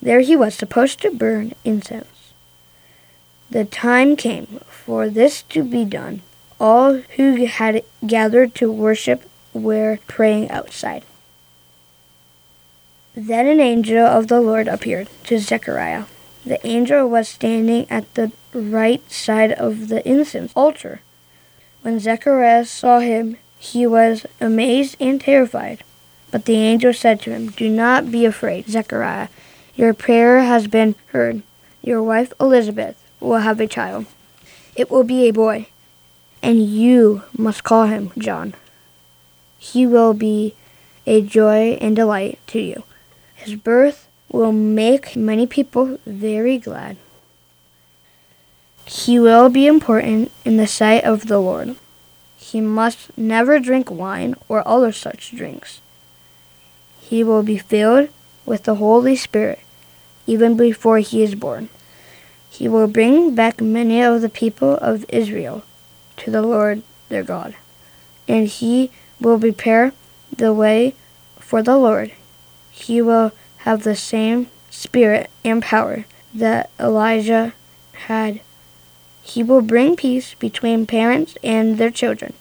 There 0.00 0.20
he 0.20 0.36
was 0.36 0.54
supposed 0.54 1.00
to 1.00 1.10
burn 1.10 1.52
incense. 1.64 2.32
The 3.50 3.64
time 3.64 4.14
came 4.14 4.60
for 4.68 5.08
this 5.08 5.42
to 5.48 5.64
be 5.64 5.84
done. 5.84 6.22
All 6.60 7.02
who 7.16 7.46
had 7.46 7.82
gathered 8.06 8.54
to 8.54 8.70
worship 8.70 9.28
were 9.52 9.98
praying 10.06 10.52
outside. 10.52 11.02
Then 13.16 13.48
an 13.48 13.58
angel 13.58 14.06
of 14.06 14.28
the 14.28 14.40
Lord 14.40 14.68
appeared 14.68 15.08
to 15.24 15.40
Zechariah. 15.40 16.04
The 16.46 16.64
angel 16.64 17.10
was 17.10 17.28
standing 17.28 17.90
at 17.90 18.14
the 18.14 18.30
right 18.54 19.02
side 19.10 19.50
of 19.50 19.88
the 19.88 20.08
incense 20.08 20.52
altar. 20.54 21.00
When 21.82 21.98
Zechariah 21.98 22.66
saw 22.66 23.00
him, 23.00 23.36
he 23.58 23.84
was 23.84 24.26
amazed 24.40 24.96
and 25.00 25.20
terrified. 25.20 25.82
But 26.30 26.44
the 26.44 26.54
angel 26.54 26.92
said 26.92 27.20
to 27.22 27.30
him, 27.30 27.48
Do 27.48 27.68
not 27.68 28.12
be 28.12 28.24
afraid, 28.24 28.68
Zechariah. 28.68 29.28
Your 29.74 29.92
prayer 29.92 30.40
has 30.40 30.68
been 30.68 30.94
heard. 31.06 31.42
Your 31.82 32.02
wife 32.02 32.32
Elizabeth 32.40 32.96
will 33.18 33.38
have 33.38 33.58
a 33.58 33.66
child. 33.66 34.06
It 34.76 34.88
will 34.88 35.04
be 35.04 35.26
a 35.26 35.32
boy, 35.32 35.66
and 36.42 36.64
you 36.64 37.22
must 37.36 37.64
call 37.64 37.86
him 37.86 38.12
John. 38.18 38.54
He 39.58 39.84
will 39.84 40.14
be 40.14 40.54
a 41.06 41.22
joy 41.22 41.78
and 41.80 41.96
delight 41.96 42.38
to 42.48 42.60
you. 42.60 42.84
His 43.34 43.56
birth 43.56 44.05
will 44.30 44.52
make 44.52 45.16
many 45.16 45.46
people 45.46 45.98
very 46.06 46.58
glad. 46.58 46.96
He 48.84 49.18
will 49.18 49.48
be 49.48 49.66
important 49.66 50.30
in 50.44 50.56
the 50.56 50.66
sight 50.66 51.04
of 51.04 51.26
the 51.26 51.40
Lord. 51.40 51.76
He 52.36 52.60
must 52.60 53.16
never 53.18 53.58
drink 53.58 53.90
wine 53.90 54.36
or 54.48 54.66
other 54.66 54.92
such 54.92 55.34
drinks. 55.34 55.80
He 57.00 57.24
will 57.24 57.42
be 57.42 57.58
filled 57.58 58.08
with 58.44 58.64
the 58.64 58.76
Holy 58.76 59.16
Spirit 59.16 59.60
even 60.26 60.56
before 60.56 60.98
he 60.98 61.22
is 61.22 61.34
born. 61.34 61.68
He 62.50 62.68
will 62.68 62.86
bring 62.86 63.34
back 63.34 63.60
many 63.60 64.02
of 64.02 64.22
the 64.22 64.28
people 64.28 64.76
of 64.78 65.04
Israel 65.08 65.62
to 66.18 66.30
the 66.30 66.42
Lord 66.42 66.82
their 67.08 67.22
God, 67.22 67.54
and 68.26 68.48
he 68.48 68.90
will 69.20 69.38
prepare 69.38 69.92
the 70.34 70.52
way 70.52 70.94
for 71.38 71.62
the 71.62 71.76
Lord. 71.76 72.12
He 72.70 73.00
will 73.00 73.32
have 73.66 73.82
the 73.82 73.96
same 73.96 74.46
spirit 74.70 75.28
and 75.44 75.60
power 75.60 76.04
that 76.32 76.70
Elijah 76.78 77.52
had. 78.06 78.40
He 79.22 79.42
will 79.42 79.60
bring 79.60 79.96
peace 79.96 80.34
between 80.34 80.86
parents 80.86 81.36
and 81.42 81.76
their 81.76 81.90
children. 81.90 82.32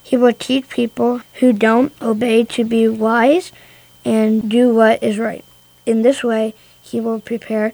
He 0.00 0.16
will 0.16 0.32
teach 0.32 0.68
people 0.68 1.22
who 1.40 1.52
don't 1.52 1.92
obey 2.00 2.44
to 2.44 2.62
be 2.62 2.86
wise 2.86 3.50
and 4.04 4.48
do 4.48 4.72
what 4.72 5.02
is 5.02 5.18
right. 5.18 5.44
In 5.84 6.02
this 6.02 6.22
way, 6.22 6.54
he 6.80 7.00
will 7.00 7.18
prepare 7.18 7.72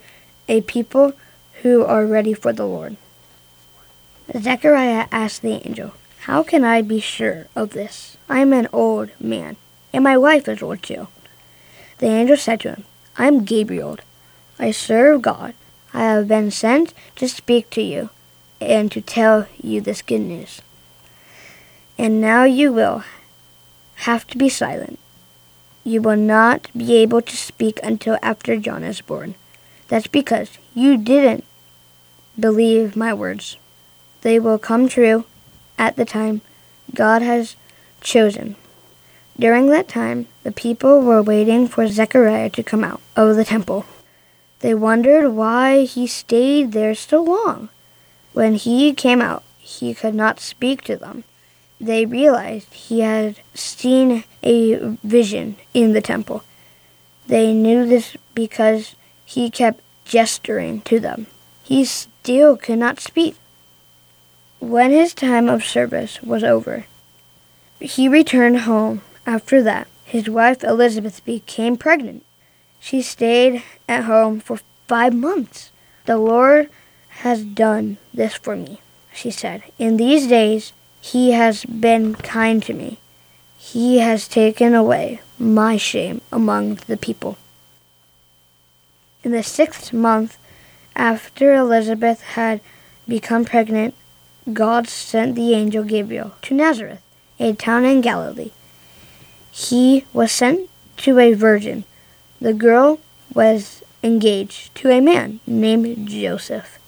a 0.49 0.63
people 0.63 1.13
who 1.61 1.85
are 1.85 2.07
ready 2.07 2.33
for 2.33 2.55
the 2.55 2.67
Lord. 2.67 2.97
Zechariah 4.35 5.07
asked 5.13 5.43
the 5.43 5.61
angel, 5.67 5.93
How 6.21 6.43
can 6.43 6.65
I 6.65 6.81
be 6.81 6.99
sure 6.99 7.47
of 7.55 7.71
this? 7.71 8.17
I 8.27 8.39
am 8.41 8.55
an 8.55 8.69
old 8.73 9.11
man, 9.21 9.57
and 9.93 10.03
my 10.03 10.17
wife 10.17 10.49
is 10.49 10.63
old 10.63 10.83
too. 10.83 11.09
The 11.99 12.07
angel 12.07 12.37
said 12.37 12.61
to 12.61 12.71
him, 12.71 12.85
I 13.17 13.27
am 13.27 13.45
Gabriel. 13.45 13.99
I 14.59 14.71
serve 14.71 15.23
God. 15.23 15.55
I 15.93 16.03
have 16.03 16.29
been 16.29 16.51
sent 16.51 16.93
to 17.17 17.29
speak 17.29 17.71
to 17.71 17.83
you 17.83 18.11
and 18.61 18.91
to 18.93 19.01
tell 19.01 19.47
you 19.63 19.81
this 19.81 20.03
good 20.03 20.21
news. 20.21 20.61
And 21.97 22.21
now 22.21 22.45
you 22.45 22.73
will 22.73 23.05
have 23.97 24.27
to 24.29 24.39
be 24.39 24.49
silent. 24.49 24.99
You 25.85 26.03
will 26.03 26.17
not 26.17 26.69
be 26.77 26.97
able 26.97 27.23
to 27.23 27.37
speak 27.37 27.79
until 27.83 28.19
after 28.23 28.57
John 28.57 28.83
is 28.83 29.01
born. 29.01 29.35
That's 29.89 30.09
because 30.09 30.59
you 30.75 30.97
didn't 30.97 31.45
believe 32.39 32.97
my 32.97 33.15
words. 33.15 33.59
They 34.23 34.41
will 34.41 34.59
come 34.59 34.89
true 34.89 35.25
at 35.79 35.97
the 35.97 36.05
time 36.05 36.41
God 36.95 37.23
has 37.23 37.57
chosen. 38.01 38.57
During 39.39 39.69
that 39.71 39.89
time, 39.89 40.29
the 40.45 40.53
people 40.53 41.01
were 41.01 41.23
waiting 41.23 41.67
for 41.67 41.89
Zechariah 41.89 42.51
to 42.51 42.63
come 42.63 42.85
out 42.85 43.01
of 43.17 43.35
the 43.35 43.45
temple. 43.45 43.85
They 44.61 44.75
wondered 44.75 45.31
why 45.31 45.85
he 45.85 46.07
stayed 46.07 46.73
there 46.73 46.95
so 46.95 47.23
long. 47.23 47.69
When 48.33 48.55
he 48.55 48.95
came 48.95 49.21
out, 49.21 49.43
he 49.59 49.93
could 49.93 50.15
not 50.15 50.39
speak 50.39 50.83
to 50.83 50.97
them. 50.97 51.25
They 51.81 52.07
realized 52.07 52.73
he 52.73 53.01
had 53.01 53.41
seen 53.55 54.25
a 54.43 54.97
vision 55.03 55.57
in 55.75 55.93
the 55.93 56.01
temple. 56.01 56.45
They 57.27 57.53
knew 57.53 57.87
this 57.87 58.17
because 58.35 58.95
he 59.25 59.51
kept 59.51 59.81
gesturing 60.05 60.81
to 60.83 61.01
them. 61.01 61.27
He 61.65 61.85
still 61.85 62.57
could 62.57 62.79
not 62.79 63.01
speak. 63.01 63.37
When 64.61 64.93
his 64.93 65.13
time 65.13 65.49
of 65.49 65.65
service 65.65 66.23
was 66.23 66.45
over, 66.45 66.87
he 67.81 68.09
returned 68.09 68.61
home 68.61 69.03
after 69.27 69.63
that, 69.63 69.89
his 70.05 70.29
wife 70.29 70.63
Elizabeth 70.63 71.25
became 71.25 71.77
pregnant. 71.77 72.25
She 72.79 73.01
stayed 73.01 73.63
at 73.89 74.05
home 74.05 74.41
for 74.41 74.61
five 74.87 75.15
months. 75.15 75.73
The 76.05 76.19
Lord 76.19 76.69
has 77.21 77.45
done 77.45 77.97
this 78.13 78.35
for 78.35 78.55
me, 78.57 78.81
she 79.13 79.31
said. 79.31 79.63
In 79.79 79.97
these 79.97 80.27
days, 80.27 80.73
He 81.01 81.33
has 81.33 81.65
been 81.65 82.15
kind 82.15 82.63
to 82.65 82.75
me. 82.75 82.99
He 83.59 83.99
has 83.99 84.29
taken 84.29 84.75
away 84.75 85.21
my 85.39 85.77
shame 85.77 86.21
among 86.31 86.77
the 86.87 86.97
people. 86.97 87.39
In 89.23 89.33
the 89.33 89.43
sixth 89.43 89.93
month 89.93 90.39
after 90.95 91.55
Elizabeth 91.55 92.21
had 92.21 92.61
become 93.09 93.45
pregnant, 93.45 93.95
God 94.53 94.87
sent 94.87 95.35
the 95.35 95.55
angel 95.55 95.85
Gabriel 95.85 96.35
to 96.43 96.55
Nazareth, 96.55 97.01
a 97.41 97.55
town 97.55 97.85
in 97.87 98.03
Galilee 98.03 98.53
he 99.55 100.05
was 100.13 100.33
sent 100.33 100.69
to 100.97 101.21
a 101.21 101.33
virgin. 101.33 101.85
The 102.41 102.53
girl 102.53 102.99
was 103.33 103.85
engaged 104.03 104.75
to 104.75 104.91
a 104.91 105.01
man 105.01 105.39
named 105.47 106.09
Joseph. 106.09 106.81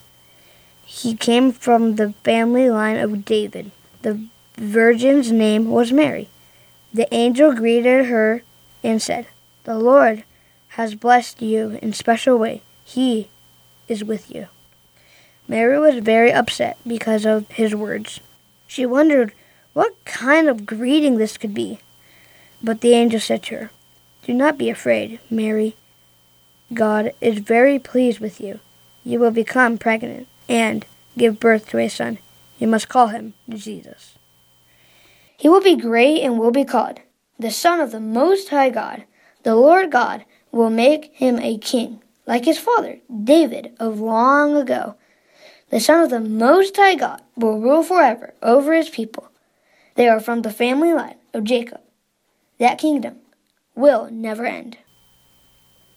He 0.84 1.14
came 1.14 1.52
from 1.52 1.94
the 1.94 2.12
family 2.24 2.68
line 2.68 2.96
of 2.96 3.24
David. 3.24 3.70
The 4.02 4.26
virgin's 4.56 5.30
name 5.30 5.70
was 5.70 5.92
Mary. 5.92 6.28
The 6.92 7.06
angel 7.14 7.54
greeted 7.54 8.06
her 8.06 8.42
and 8.82 9.00
said, 9.00 9.28
The 9.62 9.78
Lord 9.78 10.24
has 10.70 10.96
blessed 10.96 11.40
you 11.40 11.78
in 11.80 11.92
special 11.92 12.36
way. 12.36 12.62
He 12.84 13.28
is 13.86 14.02
with 14.02 14.28
you. 14.28 14.48
Mary 15.46 15.78
was 15.78 16.02
very 16.02 16.32
upset 16.32 16.78
because 16.84 17.24
of 17.24 17.48
his 17.48 17.76
words. 17.76 18.18
She 18.66 18.84
wondered 18.84 19.32
what 19.72 20.04
kind 20.04 20.48
of 20.48 20.66
greeting 20.66 21.18
this 21.18 21.36
could 21.36 21.54
be. 21.54 21.78
But 22.66 22.80
the 22.80 22.94
angel 22.94 23.20
said 23.20 23.44
to 23.44 23.54
her, 23.54 23.70
Do 24.24 24.34
not 24.34 24.58
be 24.58 24.68
afraid, 24.68 25.20
Mary. 25.30 25.76
God 26.74 27.12
is 27.20 27.38
very 27.38 27.78
pleased 27.78 28.18
with 28.18 28.40
you. 28.40 28.58
You 29.04 29.20
will 29.20 29.30
become 29.30 29.78
pregnant 29.78 30.26
and 30.48 30.84
give 31.16 31.38
birth 31.38 31.68
to 31.68 31.78
a 31.78 31.88
son. 31.88 32.18
You 32.58 32.66
must 32.66 32.88
call 32.88 33.06
him 33.06 33.34
Jesus. 33.48 34.18
He 35.36 35.48
will 35.48 35.60
be 35.60 35.76
great 35.76 36.22
and 36.22 36.40
will 36.40 36.50
be 36.50 36.64
called 36.64 36.98
the 37.38 37.52
Son 37.52 37.78
of 37.78 37.92
the 37.92 38.00
Most 38.00 38.48
High 38.48 38.70
God. 38.70 39.04
The 39.44 39.54
Lord 39.54 39.92
God 39.92 40.24
will 40.50 40.70
make 40.70 41.12
him 41.14 41.38
a 41.38 41.58
king, 41.58 42.02
like 42.26 42.46
his 42.46 42.58
father, 42.58 42.98
David, 43.22 43.76
of 43.78 44.00
long 44.00 44.56
ago. 44.56 44.96
The 45.70 45.78
Son 45.78 46.02
of 46.02 46.10
the 46.10 46.18
Most 46.18 46.76
High 46.76 46.96
God 46.96 47.22
will 47.36 47.60
rule 47.60 47.84
forever 47.84 48.34
over 48.42 48.74
his 48.74 48.88
people. 48.88 49.28
They 49.94 50.08
are 50.08 50.18
from 50.18 50.42
the 50.42 50.50
family 50.50 50.92
line 50.92 51.14
of 51.32 51.44
Jacob. 51.44 51.80
That 52.58 52.78
kingdom 52.78 53.16
will 53.74 54.08
never 54.10 54.46
end. 54.46 54.78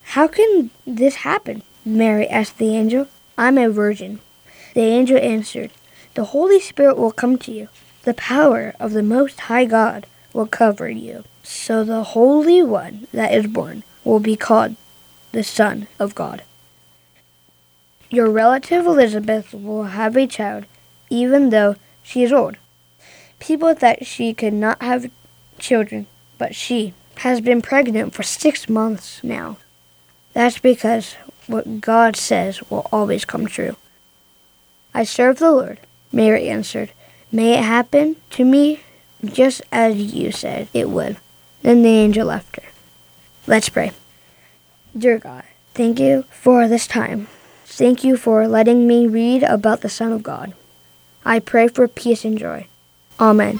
How 0.02 0.28
can 0.28 0.72
this 0.86 1.15
happen? 1.15 1.63
Mary 1.86 2.28
asked 2.28 2.58
the 2.58 2.76
angel. 2.76 3.08
I'm 3.38 3.58
a 3.58 3.69
virgin. 3.69 4.19
The 4.74 4.82
angel 4.82 5.17
answered, 5.17 5.72
The 6.15 6.26
Holy 6.26 6.60
Spirit 6.60 6.98
will 6.98 7.12
come 7.12 7.38
to 7.39 7.52
you. 7.52 7.69
The 8.04 8.13
power 8.13 8.74
of 8.80 8.91
the 8.91 9.04
Most 9.04 9.39
High 9.41 9.65
God 9.65 10.06
will 10.34 10.48
cover 10.48 10.89
you. 10.89 11.24
So 11.43 11.84
the 11.84 12.04
Holy 12.04 12.62
One 12.62 13.08
that 13.13 13.34
is 13.34 13.48
born 13.48 13.84
will 14.04 14.19
be 14.19 14.36
called 14.36 14.76
the 15.32 15.43
Son 15.43 15.88
of 15.98 16.15
God. 16.15 16.43
Your 18.10 18.30
relative 18.30 18.86
Elizabeth 18.86 19.54
will 19.54 19.84
have 19.84 20.17
a 20.17 20.28
child, 20.28 20.65
even 21.10 21.52
though 21.52 21.76
she 22.04 22.24
is 22.24 22.34
old. 22.34 22.58
People 23.39 23.74
thought 23.76 24.06
she 24.06 24.34
could 24.34 24.54
not 24.54 24.82
have 24.82 25.12
children 25.60 26.08
but 26.39 26.56
she 26.56 26.93
has 27.17 27.41
been 27.41 27.62
pregnant 27.62 28.15
for 28.15 28.23
six 28.23 28.67
months 28.67 29.23
now. 29.23 29.58
That's 30.34 30.58
because 30.58 31.13
what 31.45 31.82
God 31.82 32.15
says 32.15 32.67
will 32.71 32.88
always 32.91 33.25
come 33.25 33.45
true. 33.45 33.75
I 34.93 35.04
serve 35.04 35.38
the 35.38 35.52
Lord, 35.52 35.80
Mary 36.12 36.49
answered. 36.49 36.91
May 37.32 37.60
it 37.60 37.63
happen 37.63 38.15
to 38.32 38.43
me 38.43 38.80
just 39.23 39.62
as 39.71 39.95
you 39.97 40.32
said 40.32 40.67
it 40.73 40.89
would. 40.89 41.17
Then 41.62 41.84
the 41.84 41.89
angel 41.89 42.28
left 42.28 42.56
her. 42.56 42.69
Let's 43.45 43.69
pray. 43.69 43.91
Dear 44.97 45.19
God, 45.19 45.43
thank 45.73 45.99
you 45.99 46.23
for 46.32 46.67
this 46.67 46.88
time. 46.88 47.28
Thank 47.65 48.04
you 48.04 48.17
for 48.17 48.47
letting 48.47 48.88
me 48.88 49.08
read 49.08 49.43
about 49.43 49.82
the 49.82 49.89
Son 49.89 50.12
of 50.12 50.23
God. 50.23 50.54
I 51.25 51.39
pray 51.39 51.67
for 51.67 51.88
peace 51.88 52.25
and 52.25 52.38
joy. 52.38 52.67
Amen. 53.19 53.60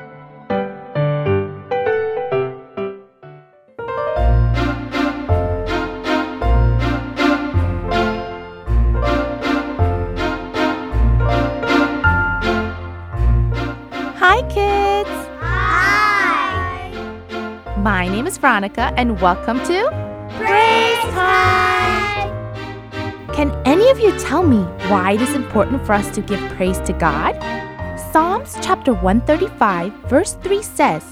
Name 18.21 18.27
is 18.27 18.37
Veronica, 18.37 18.93
and 18.97 19.19
welcome 19.19 19.57
to 19.65 19.89
Praise 20.37 21.03
Time! 21.15 22.29
Can 23.33 23.49
any 23.65 23.89
of 23.89 23.99
you 23.99 24.15
tell 24.19 24.43
me 24.43 24.59
why 24.91 25.13
it 25.13 25.21
is 25.21 25.33
important 25.33 25.83
for 25.87 25.93
us 25.93 26.07
to 26.13 26.21
give 26.21 26.39
praise 26.51 26.77
to 26.81 26.93
God? 26.93 27.33
Psalms 28.11 28.55
chapter 28.61 28.93
135, 28.93 29.91
verse 30.07 30.33
3 30.43 30.61
says, 30.61 31.03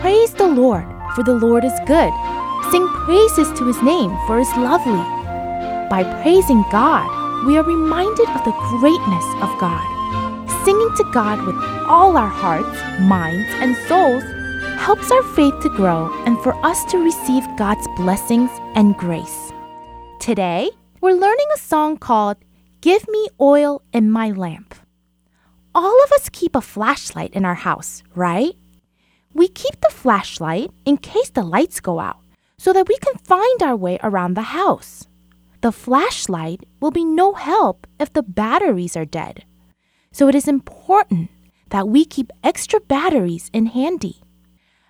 Praise 0.00 0.32
the 0.32 0.46
Lord, 0.46 0.86
for 1.14 1.22
the 1.22 1.34
Lord 1.34 1.66
is 1.66 1.78
good. 1.86 2.14
Sing 2.70 2.88
praises 3.04 3.52
to 3.58 3.66
his 3.66 3.82
name, 3.82 4.16
for 4.26 4.38
is 4.38 4.48
lovely. 4.56 5.04
By 5.90 6.02
praising 6.22 6.64
God, 6.72 7.44
we 7.44 7.58
are 7.58 7.62
reminded 7.62 8.28
of 8.30 8.42
the 8.42 8.56
greatness 8.80 9.26
of 9.44 9.52
God. 9.60 9.84
Singing 10.64 10.94
to 10.96 11.10
God 11.12 11.44
with 11.44 11.56
all 11.86 12.16
our 12.16 12.26
hearts, 12.26 12.80
minds, 13.02 13.50
and 13.60 13.76
souls 13.86 14.24
helps 14.84 15.10
our 15.10 15.22
faith 15.22 15.58
to 15.60 15.70
grow 15.70 16.12
and 16.26 16.38
for 16.42 16.54
us 16.62 16.84
to 16.84 16.98
receive 16.98 17.42
God's 17.56 17.88
blessings 17.96 18.50
and 18.74 18.94
grace. 18.98 19.50
Today, 20.20 20.70
we're 21.00 21.14
learning 21.14 21.46
a 21.54 21.58
song 21.58 21.96
called 21.96 22.36
Give 22.82 23.02
Me 23.08 23.28
Oil 23.40 23.80
in 23.94 24.10
My 24.10 24.30
Lamp. 24.30 24.74
All 25.74 26.04
of 26.04 26.12
us 26.12 26.28
keep 26.28 26.54
a 26.54 26.60
flashlight 26.60 27.32
in 27.32 27.46
our 27.46 27.54
house, 27.54 28.02
right? 28.14 28.52
We 29.32 29.48
keep 29.48 29.80
the 29.80 29.88
flashlight 29.88 30.70
in 30.84 30.98
case 30.98 31.30
the 31.30 31.42
lights 31.42 31.80
go 31.80 31.98
out 31.98 32.18
so 32.58 32.74
that 32.74 32.86
we 32.86 32.98
can 32.98 33.14
find 33.24 33.62
our 33.62 33.76
way 33.76 33.98
around 34.02 34.34
the 34.34 34.52
house. 34.52 35.08
The 35.62 35.72
flashlight 35.72 36.60
will 36.80 36.90
be 36.90 37.06
no 37.06 37.32
help 37.32 37.86
if 37.98 38.12
the 38.12 38.22
batteries 38.22 38.98
are 38.98 39.06
dead. 39.06 39.46
So 40.12 40.28
it 40.28 40.34
is 40.34 40.46
important 40.46 41.30
that 41.70 41.88
we 41.88 42.04
keep 42.04 42.30
extra 42.42 42.80
batteries 42.80 43.48
in 43.54 43.64
handy. 43.64 44.20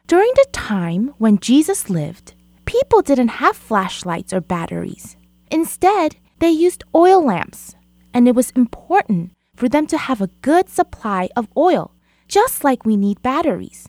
During 0.07 0.31
the 0.35 0.47
time 0.53 1.15
when 1.17 1.39
Jesus 1.39 1.89
lived, 1.89 2.35
people 2.67 3.01
didn't 3.01 3.41
have 3.41 3.57
flashlights 3.57 4.35
or 4.35 4.43
batteries. 4.43 5.17
Instead, 5.51 6.17
they 6.41 6.51
used 6.51 6.85
oil 6.95 7.25
lamps, 7.25 7.75
and 8.13 8.29
it 8.29 8.35
was 8.35 8.51
important 8.51 9.33
for 9.57 9.67
them 9.67 9.87
to 9.87 9.97
have 9.97 10.21
a 10.21 10.31
good 10.43 10.69
supply 10.69 11.31
of 11.35 11.49
oil, 11.57 11.93
just 12.29 12.65
like 12.65 12.85
we 12.85 12.99
need 12.99 13.23
batteries. 13.23 13.89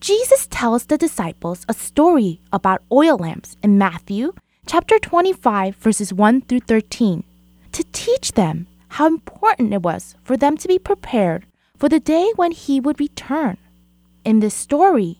Jesus 0.00 0.48
tells 0.50 0.86
the 0.86 0.98
disciples 0.98 1.64
a 1.68 1.74
story 1.74 2.40
about 2.52 2.82
oil 2.90 3.16
lamps 3.16 3.56
in 3.62 3.78
Matthew 3.78 4.32
chapter 4.66 4.98
25 4.98 5.76
verses 5.76 6.12
1 6.12 6.40
through 6.42 6.60
13 6.60 7.22
to 7.70 7.84
teach 7.92 8.32
them 8.32 8.66
how 8.88 9.06
important 9.06 9.72
it 9.72 9.82
was 9.82 10.16
for 10.24 10.36
them 10.36 10.56
to 10.56 10.66
be 10.66 10.78
prepared 10.78 11.46
for 11.78 11.88
the 11.88 12.00
day 12.00 12.32
when 12.34 12.50
he 12.50 12.80
would 12.80 12.98
return. 12.98 13.56
In 14.24 14.40
this 14.40 14.54
story, 14.54 15.18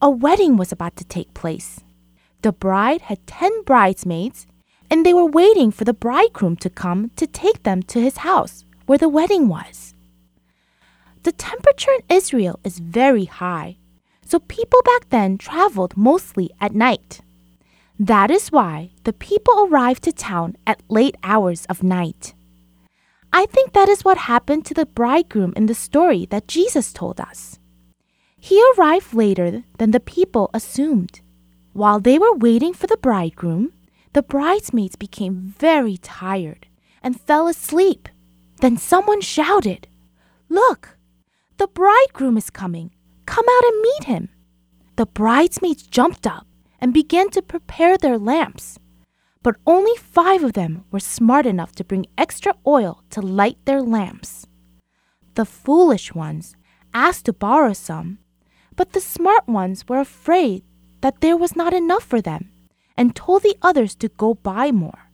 a 0.00 0.08
wedding 0.08 0.56
was 0.56 0.70
about 0.70 0.96
to 0.96 1.04
take 1.04 1.34
place. 1.34 1.80
The 2.42 2.52
bride 2.52 3.02
had 3.02 3.26
10 3.26 3.64
bridesmaids, 3.64 4.46
and 4.90 5.04
they 5.04 5.12
were 5.12 5.26
waiting 5.26 5.72
for 5.72 5.84
the 5.84 5.92
bridegroom 5.92 6.56
to 6.56 6.70
come 6.70 7.10
to 7.16 7.26
take 7.26 7.64
them 7.64 7.82
to 7.84 8.00
his 8.00 8.18
house 8.18 8.64
where 8.86 8.98
the 8.98 9.08
wedding 9.08 9.48
was. 9.48 9.94
The 11.24 11.32
temperature 11.32 11.90
in 11.90 12.16
Israel 12.16 12.60
is 12.64 12.78
very 12.78 13.26
high, 13.26 13.76
so 14.24 14.38
people 14.38 14.80
back 14.84 15.10
then 15.10 15.36
traveled 15.36 15.96
mostly 15.96 16.50
at 16.60 16.74
night. 16.74 17.20
That 17.98 18.30
is 18.30 18.52
why 18.52 18.92
the 19.02 19.12
people 19.12 19.66
arrived 19.66 20.04
to 20.04 20.12
town 20.12 20.56
at 20.64 20.82
late 20.88 21.16
hours 21.24 21.66
of 21.66 21.82
night. 21.82 22.34
I 23.32 23.46
think 23.46 23.72
that 23.72 23.88
is 23.88 24.04
what 24.04 24.16
happened 24.16 24.64
to 24.66 24.74
the 24.74 24.86
bridegroom 24.86 25.52
in 25.56 25.66
the 25.66 25.74
story 25.74 26.26
that 26.30 26.48
Jesus 26.48 26.92
told 26.92 27.20
us. 27.20 27.57
He 28.40 28.62
arrived 28.72 29.14
later 29.14 29.64
than 29.78 29.90
the 29.90 30.00
people 30.00 30.50
assumed. 30.54 31.20
While 31.72 32.00
they 32.00 32.18
were 32.18 32.34
waiting 32.34 32.72
for 32.72 32.86
the 32.86 32.96
bridegroom, 32.96 33.72
the 34.12 34.22
bridesmaids 34.22 34.96
became 34.96 35.54
very 35.58 35.96
tired 35.96 36.66
and 37.02 37.20
fell 37.20 37.46
asleep. 37.46 38.08
Then 38.60 38.76
someone 38.76 39.20
shouted, 39.20 39.88
Look, 40.48 40.96
the 41.58 41.68
bridegroom 41.68 42.36
is 42.36 42.50
coming. 42.50 42.92
Come 43.26 43.44
out 43.48 43.64
and 43.64 43.82
meet 43.82 44.04
him. 44.04 44.28
The 44.96 45.06
bridesmaids 45.06 45.82
jumped 45.82 46.26
up 46.26 46.46
and 46.80 46.94
began 46.94 47.30
to 47.30 47.42
prepare 47.42 47.98
their 47.98 48.18
lamps. 48.18 48.78
But 49.42 49.56
only 49.66 49.96
five 49.96 50.42
of 50.42 50.54
them 50.54 50.84
were 50.90 51.00
smart 51.00 51.46
enough 51.46 51.72
to 51.76 51.84
bring 51.84 52.06
extra 52.16 52.54
oil 52.66 53.02
to 53.10 53.20
light 53.20 53.58
their 53.64 53.82
lamps. 53.82 54.46
The 55.34 55.44
foolish 55.44 56.14
ones 56.14 56.56
asked 56.92 57.26
to 57.26 57.32
borrow 57.32 57.72
some, 57.72 58.18
but 58.78 58.92
the 58.92 59.00
smart 59.00 59.48
ones 59.48 59.84
were 59.88 59.98
afraid 59.98 60.62
that 61.00 61.20
there 61.20 61.36
was 61.36 61.56
not 61.56 61.74
enough 61.74 62.04
for 62.04 62.20
them 62.20 62.48
and 62.96 63.14
told 63.14 63.42
the 63.42 63.56
others 63.60 63.96
to 63.96 64.08
go 64.08 64.34
buy 64.34 64.70
more. 64.70 65.10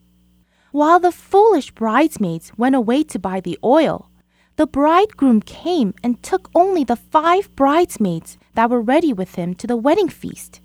While 0.71 1.01
the 1.01 1.11
foolish 1.11 1.71
bridesmaids 1.71 2.53
went 2.59 2.75
away 2.75 3.05
to 3.05 3.19
buy 3.19 3.41
the 3.41 3.59
oil, 3.65 4.11
the 4.57 4.67
bridegroom 4.67 5.41
came 5.41 5.95
and 6.03 6.23
took 6.23 6.51
only 6.55 6.85
the 6.85 6.95
five 6.97 7.57
bridesmaids 7.57 8.37
that 8.55 8.69
were 8.69 8.83
ready 8.83 9.15
with 9.15 9.37
him 9.37 9.55
to 9.55 9.67
the 9.67 9.79
wedding 9.79 10.11
feast. 10.11 10.61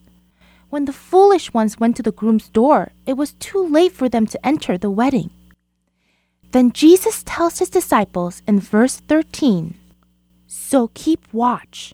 When 0.69 0.83
the 0.83 0.93
foolish 0.93 1.53
ones 1.53 1.79
went 1.79 1.95
to 1.97 2.03
the 2.03 2.11
groom's 2.11 2.49
door, 2.49 2.91
it 3.05 3.13
was 3.13 3.33
too 3.33 3.65
late 3.65 3.93
for 3.93 4.09
them 4.09 4.27
to 4.27 4.45
enter 4.45 4.77
the 4.77 4.91
wedding. 4.91 5.29
Then 6.51 6.73
Jesus 6.73 7.23
tells 7.23 7.59
his 7.59 7.69
disciples 7.69 8.41
in 8.45 8.59
verse 8.59 8.97
13 8.97 9.75
So 10.47 10.91
keep 10.93 11.25
watch. 11.31 11.93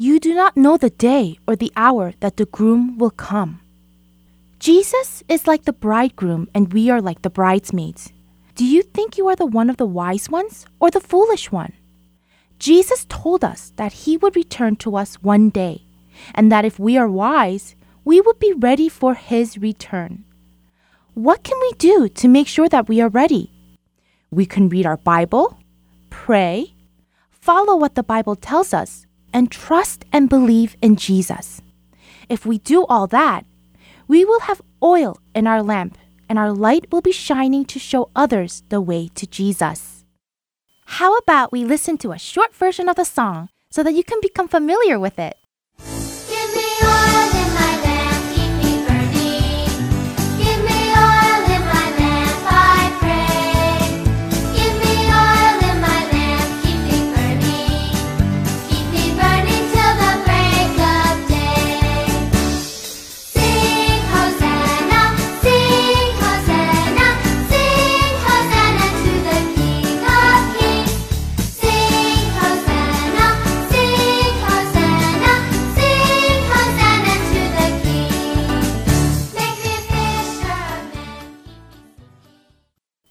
You 0.00 0.20
do 0.20 0.32
not 0.32 0.56
know 0.56 0.76
the 0.76 0.90
day 0.90 1.40
or 1.44 1.56
the 1.56 1.72
hour 1.74 2.14
that 2.20 2.36
the 2.36 2.46
groom 2.46 2.98
will 2.98 3.10
come. 3.10 3.58
Jesus 4.60 5.24
is 5.28 5.48
like 5.48 5.64
the 5.64 5.72
bridegroom, 5.72 6.48
and 6.54 6.72
we 6.72 6.88
are 6.88 7.02
like 7.02 7.22
the 7.22 7.30
bridesmaids. 7.30 8.12
Do 8.54 8.64
you 8.64 8.82
think 8.82 9.18
you 9.18 9.26
are 9.26 9.34
the 9.34 9.44
one 9.44 9.68
of 9.68 9.76
the 9.76 9.86
wise 9.86 10.30
ones 10.30 10.66
or 10.78 10.88
the 10.92 11.00
foolish 11.00 11.50
one? 11.50 11.72
Jesus 12.60 13.06
told 13.08 13.42
us 13.42 13.72
that 13.74 14.06
he 14.06 14.16
would 14.16 14.36
return 14.36 14.76
to 14.76 14.94
us 14.94 15.16
one 15.16 15.50
day, 15.50 15.82
and 16.32 16.52
that 16.52 16.64
if 16.64 16.78
we 16.78 16.96
are 16.96 17.10
wise, 17.10 17.74
we 18.04 18.20
would 18.20 18.38
be 18.38 18.52
ready 18.52 18.88
for 18.88 19.14
his 19.14 19.58
return. 19.58 20.22
What 21.14 21.42
can 21.42 21.58
we 21.60 21.72
do 21.72 22.08
to 22.08 22.28
make 22.28 22.46
sure 22.46 22.68
that 22.68 22.88
we 22.88 23.00
are 23.00 23.08
ready? 23.08 23.50
We 24.30 24.46
can 24.46 24.68
read 24.68 24.86
our 24.86 24.96
Bible, 24.96 25.58
pray, 26.08 26.74
follow 27.32 27.74
what 27.74 27.96
the 27.96 28.04
Bible 28.04 28.36
tells 28.36 28.72
us, 28.72 29.06
and 29.32 29.50
trust 29.50 30.04
and 30.12 30.28
believe 30.28 30.76
in 30.82 30.96
Jesus. 30.96 31.60
If 32.28 32.44
we 32.44 32.58
do 32.58 32.84
all 32.86 33.06
that, 33.08 33.44
we 34.06 34.24
will 34.24 34.40
have 34.40 34.62
oil 34.82 35.18
in 35.34 35.46
our 35.46 35.62
lamp, 35.62 35.98
and 36.28 36.38
our 36.38 36.52
light 36.52 36.92
will 36.92 37.00
be 37.00 37.12
shining 37.12 37.64
to 37.66 37.78
show 37.78 38.10
others 38.14 38.62
the 38.68 38.80
way 38.80 39.08
to 39.14 39.26
Jesus. 39.26 40.04
How 40.86 41.16
about 41.16 41.52
we 41.52 41.64
listen 41.64 41.98
to 41.98 42.12
a 42.12 42.18
short 42.18 42.54
version 42.54 42.88
of 42.88 42.96
the 42.96 43.04
song 43.04 43.48
so 43.70 43.82
that 43.82 43.92
you 43.92 44.04
can 44.04 44.20
become 44.20 44.48
familiar 44.48 44.98
with 44.98 45.18
it? 45.18 45.36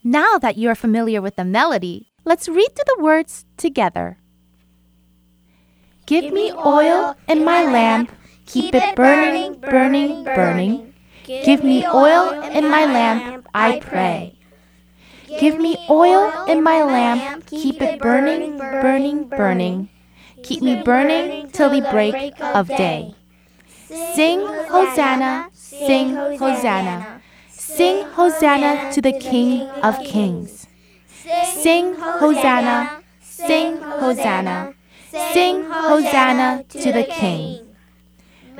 Now 0.07 0.37
that 0.39 0.55
you 0.55 0.69
are 0.69 0.75
familiar 0.75 1.21
with 1.21 1.35
the 1.35 1.43
melody, 1.43 2.13
let's 2.23 2.47
read 2.47 2.73
through 2.73 2.95
the 2.95 3.03
words 3.03 3.43
together. 3.57 4.17
Give 6.05 6.31
me 6.31 6.49
oil 6.53 7.13
in 7.27 7.43
my 7.43 7.65
lamp, 7.65 8.13
keep 8.45 8.73
it 8.73 8.95
burning, 8.95 9.59
burning, 9.59 10.23
burning. 10.23 10.93
Give 11.25 11.61
me 11.61 11.85
oil 11.85 12.39
in 12.41 12.71
my 12.71 12.85
lamp, 12.85 13.49
I 13.53 13.81
pray. 13.81 14.39
Give 15.27 15.59
me 15.59 15.75
oil 15.89 16.45
in 16.47 16.63
my 16.63 16.83
lamp, 16.83 17.45
keep 17.45 17.81
it 17.81 17.99
burning, 17.99 18.57
burning, 18.59 19.27
burning. 19.27 19.89
keep 20.41 20.61
me 20.61 20.81
burning 20.83 21.51
till 21.51 21.69
the 21.69 21.81
break 21.91 22.39
of 22.39 22.69
day. 22.69 23.13
Sing 24.15 24.39
Hosanna, 24.71 25.49
sing 25.51 26.15
Hosanna. 26.39 27.16
Sing 27.67 28.05
Hosanna 28.15 28.93
to 28.93 29.01
the 29.01 29.11
King 29.11 29.67
of 29.83 29.99
Kings. 29.99 30.67
Sing 31.43 31.95
Hosanna, 31.95 33.03
sing 33.19 33.77
Hosanna. 33.81 34.73
Sing 35.33 35.65
Hosanna 35.65 36.63
to 36.69 36.91
the 36.93 37.03
King. 37.03 37.67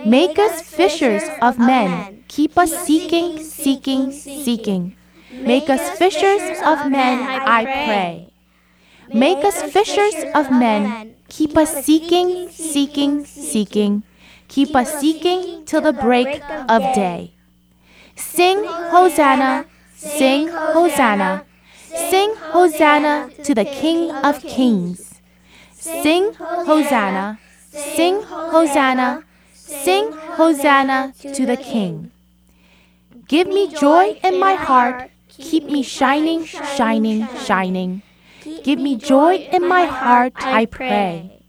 Make 0.05 0.37
us 0.37 0.61
fishers 0.61 1.23
of 1.41 1.57
men. 1.57 2.25
Keep 2.27 2.57
us 2.57 2.85
seeking, 2.85 3.41
seeking, 3.41 4.11
seeking. 4.11 4.97
Make 5.31 5.69
us 5.69 5.97
fishers 5.97 6.59
of 6.65 6.91
men, 6.91 7.23
I 7.47 7.63
pray. 7.63 8.33
Make 9.13 9.45
us 9.45 9.63
fishers 9.71 10.15
of 10.35 10.51
men. 10.51 11.15
Keep 11.29 11.55
us 11.55 11.85
seeking, 11.85 12.49
seeking, 12.49 13.23
seeking. 13.23 14.03
Keep 14.49 14.75
us 14.75 14.99
seeking 14.99 15.63
till 15.63 15.79
the 15.81 15.93
break 15.93 16.41
of 16.67 16.81
day. 16.93 17.36
Sing 18.17 18.65
Hosanna, 18.65 19.65
sing 19.95 20.49
Hosanna. 20.49 21.45
Sing 22.09 22.35
Hosanna 22.35 23.29
to 23.43 23.55
the 23.55 23.65
King 23.65 24.11
of 24.11 24.41
Kings. 24.41 25.21
Sing 25.71 26.33
Hosanna, 26.33 27.39
sing 27.69 28.21
Hosanna, 28.23 29.23
sing 29.53 30.11
Hosanna 30.11 31.13
to 31.21 31.45
the 31.45 31.57
King. 31.57 32.11
Give 33.27 33.47
me 33.47 33.67
joy 33.73 34.19
in 34.23 34.39
my 34.39 34.53
heart, 34.55 35.09
keep 35.27 35.65
me 35.65 35.81
shining, 35.81 36.45
shining, 36.45 37.27
shining. 37.45 38.01
Give 38.63 38.79
me 38.79 38.95
joy 38.95 39.47
in 39.51 39.67
my 39.67 39.85
heart, 39.85 40.33
I 40.37 40.65
pray. 40.65 41.39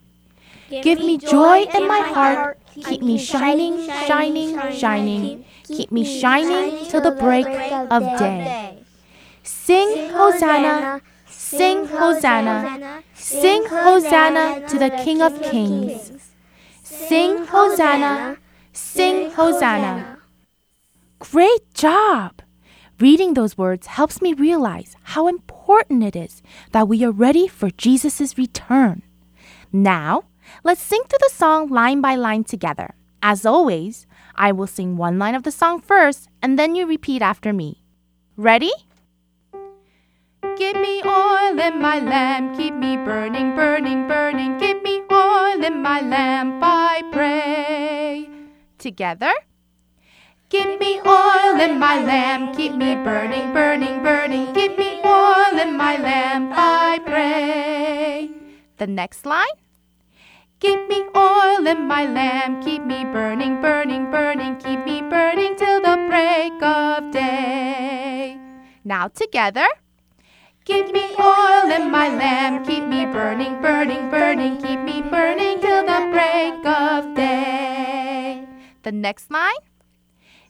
Give 0.70 0.98
me 0.98 1.18
joy 1.18 1.66
in 1.74 1.86
my 1.86 2.00
heart, 2.00 2.58
keep 2.82 3.02
me 3.02 3.18
shining, 3.18 3.86
shining, 4.06 4.58
shining. 4.72 5.44
Keep 5.64 5.92
me 5.92 6.04
shining 6.04 6.86
till 6.88 7.00
the 7.00 7.10
break 7.10 7.46
of 7.46 8.02
day. 8.18 8.82
Sing 9.42 10.10
Hosanna, 10.10 11.00
sing 11.26 11.86
Hosanna, 11.86 13.02
sing 13.14 13.64
Hosanna 13.66 14.66
to 14.68 14.78
the 14.78 14.90
King 15.04 15.22
of 15.22 15.42
Kings. 15.42 16.12
Sing 16.82 17.46
Hosanna, 17.46 18.36
sing 18.72 19.30
Hosanna. 19.30 20.18
Great 21.18 21.74
job! 21.74 22.42
Reading 23.00 23.34
those 23.34 23.56
words 23.56 23.86
helps 23.86 24.20
me 24.20 24.34
realize 24.34 24.96
how 25.02 25.28
important 25.28 26.02
it 26.02 26.16
is 26.16 26.42
that 26.72 26.88
we 26.88 27.04
are 27.04 27.12
ready 27.12 27.46
for 27.46 27.70
Jesus' 27.70 28.36
return. 28.36 29.02
Now, 29.72 30.24
let's 30.64 30.82
sing 30.82 31.02
through 31.08 31.18
the 31.20 31.34
song 31.34 31.68
line 31.68 32.00
by 32.00 32.14
line 32.14 32.44
together. 32.44 32.94
As 33.22 33.44
always, 33.44 34.06
I 34.34 34.52
will 34.52 34.66
sing 34.66 34.96
one 34.96 35.18
line 35.18 35.34
of 35.34 35.42
the 35.42 35.50
song 35.50 35.80
first 35.80 36.28
and 36.42 36.58
then 36.58 36.74
you 36.74 36.86
repeat 36.86 37.22
after 37.22 37.52
me. 37.52 37.82
Ready? 38.36 38.72
Give 40.56 40.76
me 40.76 41.02
oil 41.04 41.58
in 41.58 41.80
my 41.80 42.00
lamp, 42.00 42.56
keep 42.56 42.74
me 42.74 42.96
burning, 42.96 43.54
burning, 43.54 44.06
burning. 44.06 44.58
Give 44.58 44.82
me 44.82 45.02
oil 45.10 45.64
in 45.64 45.82
my 45.82 46.00
lamp, 46.00 46.62
I 46.62 47.02
pray. 47.12 48.28
Together. 48.78 49.32
Give 50.48 50.80
me 50.80 51.00
oil 51.04 51.60
in 51.60 51.78
my 51.78 52.02
lamp, 52.02 52.56
keep 52.56 52.72
me 52.74 52.94
burning, 52.94 53.52
burning, 53.52 54.02
burning. 54.02 54.52
Give 54.52 54.78
me 54.78 55.00
oil 55.04 55.58
in 55.58 55.76
my 55.76 55.96
lamp, 55.98 56.52
I 56.56 56.98
pray. 57.04 58.30
The 58.78 58.86
next 58.86 59.26
line. 59.26 59.58
Give 60.60 60.88
me 60.88 61.04
oil 61.14 61.64
in 61.68 61.86
my 61.86 62.04
lamp, 62.04 62.64
keep 62.64 62.82
me 62.84 63.04
burning, 63.04 63.60
burning, 63.60 64.10
burning, 64.10 64.56
keep 64.56 64.84
me 64.84 65.02
burning 65.02 65.54
till 65.54 65.80
the 65.80 65.96
break 66.08 66.60
of 66.60 67.12
day. 67.12 68.36
Now 68.82 69.06
together. 69.06 69.68
Give 70.64 70.90
me 70.90 71.14
oil 71.16 71.70
in 71.70 71.92
my 71.92 72.08
lamp, 72.08 72.66
keep 72.66 72.82
me 72.82 73.06
burning, 73.06 73.62
burning, 73.62 74.10
burning, 74.10 74.60
keep 74.60 74.80
me 74.80 75.00
burning 75.00 75.60
till 75.60 75.86
the 75.86 76.10
break 76.10 76.66
of 76.66 77.14
day. 77.14 78.44
The 78.82 78.90
next 78.90 79.30
line. 79.30 79.62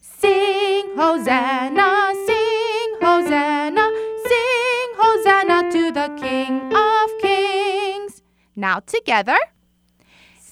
Sing 0.01 0.97
Hosanna, 0.97 2.15
sing 2.27 2.97
Hosanna, 3.03 3.87
sing 4.27 4.89
Hosanna 4.97 5.71
to 5.71 5.93
the 5.93 6.09
King 6.19 6.73
of 6.75 7.11
Kings. 7.21 8.23
Now 8.57 8.81
together. 8.81 9.37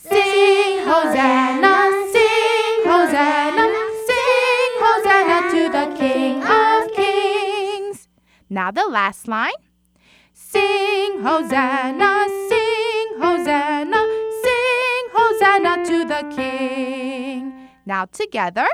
Sing 0.09 0.78
Hosanna, 0.86 1.74
sing 2.12 2.78
Hosanna, 2.86 3.64
sing 4.07 4.72
Hosanna 4.84 5.38
to 5.50 5.62
the 5.76 5.86
King 5.98 6.42
of 6.44 6.92
Kings. 6.94 8.09
Now 8.48 8.70
the 8.70 8.86
last 8.86 9.26
line. 9.26 9.61
Sing 10.32 11.22
Hosanna, 11.22 12.28
sing 12.48 13.09
Hosanna, 13.18 14.00
sing 14.44 15.04
Hosanna 15.12 15.84
to 15.84 16.04
the 16.04 16.22
King. 16.36 17.68
Now 17.84 18.04
together. 18.04 18.68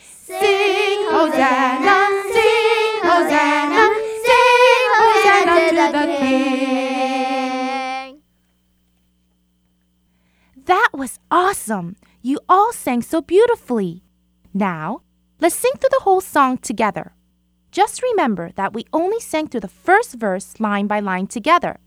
Sing 0.00 1.00
Hosanna, 1.12 1.96
sing 2.32 2.94
Hosanna, 3.08 3.84
sing 4.24 4.86
Hosanna 5.00 5.54
to 5.68 5.92
the 5.98 6.06
King. 6.18 6.95
That 10.66 10.90
was 10.92 11.20
awesome! 11.30 11.94
You 12.22 12.40
all 12.48 12.72
sang 12.72 13.00
so 13.00 13.22
beautifully. 13.22 14.02
Now, 14.52 15.02
let's 15.40 15.54
sing 15.54 15.70
through 15.78 15.90
the 15.92 16.02
whole 16.02 16.20
song 16.20 16.58
together. 16.58 17.12
Just 17.70 18.02
remember 18.02 18.50
that 18.56 18.72
we 18.72 18.84
only 18.92 19.20
sang 19.20 19.46
through 19.46 19.60
the 19.60 19.68
first 19.68 20.14
verse 20.14 20.58
line 20.58 20.88
by 20.88 20.98
line 20.98 21.28
together. 21.28 21.78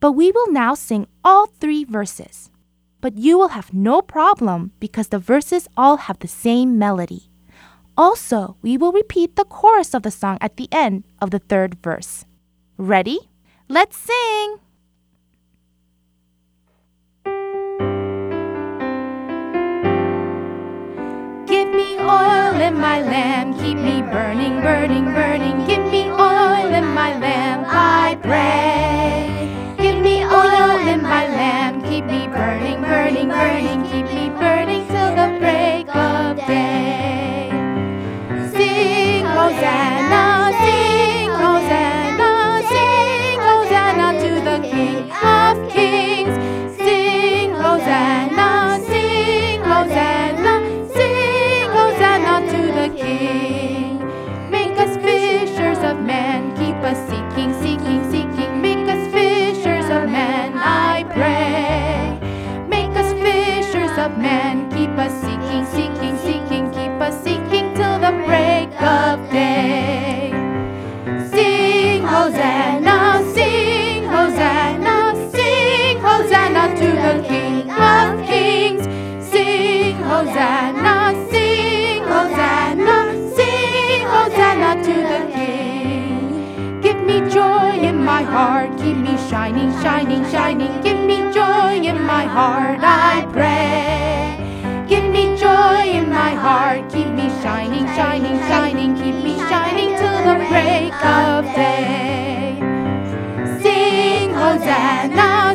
But 0.00 0.12
we 0.12 0.32
will 0.32 0.50
now 0.50 0.72
sing 0.72 1.08
all 1.22 1.46
three 1.46 1.84
verses. 1.84 2.48
But 3.02 3.18
you 3.18 3.36
will 3.36 3.48
have 3.48 3.74
no 3.74 4.00
problem 4.00 4.72
because 4.80 5.08
the 5.08 5.18
verses 5.18 5.68
all 5.76 6.08
have 6.08 6.18
the 6.20 6.28
same 6.28 6.78
melody. 6.78 7.28
Also, 7.98 8.56
we 8.62 8.78
will 8.78 8.92
repeat 8.92 9.36
the 9.36 9.44
chorus 9.44 9.92
of 9.92 10.04
the 10.04 10.10
song 10.10 10.38
at 10.40 10.56
the 10.56 10.68
end 10.72 11.04
of 11.20 11.32
the 11.32 11.38
third 11.38 11.76
verse. 11.82 12.24
Ready? 12.78 13.28
Let's 13.68 13.98
sing! 13.98 14.56
In 22.62 22.78
my 22.78 23.02
lamp, 23.02 23.58
keep 23.58 23.76
me 23.76 24.02
burning, 24.02 24.60
burning, 24.60 25.06
burning. 25.06 25.66
Give 25.66 25.84
me 25.90 26.08
oil 26.10 26.72
in 26.72 26.86
my 26.94 27.18
lamp, 27.18 27.66
I 27.68 28.16
pray. 28.22 29.74
Give 29.82 30.00
me 30.00 30.24
oil 30.24 30.86
in 30.86 31.02
my 31.02 31.26
lamp, 31.26 31.84
keep 31.84 32.04
me 32.04 32.28
burning, 32.28 32.80
burning, 32.82 33.28
burning. 33.28 33.71
Shining, 90.12 90.30
shining. 90.30 90.80
Give 90.82 90.98
me 90.98 91.32
joy 91.32 91.80
in 91.88 92.02
my 92.04 92.24
heart, 92.24 92.80
I 92.82 93.26
pray. 93.32 94.86
Give 94.88 95.04
me 95.10 95.36
joy 95.38 95.98
in 95.98 96.10
my 96.10 96.34
heart, 96.34 96.92
keep 96.92 97.08
me 97.08 97.28
shining, 97.42 97.86
shining, 97.96 98.38
shining, 98.40 98.94
keep 98.96 99.14
me 99.24 99.38
shining 99.48 99.96
till 99.96 100.18
the 100.28 100.36
break 100.50 100.92
of 101.04 101.44
day. 101.54 102.58
Sing 103.62 104.34
Hosanna, 104.34 105.51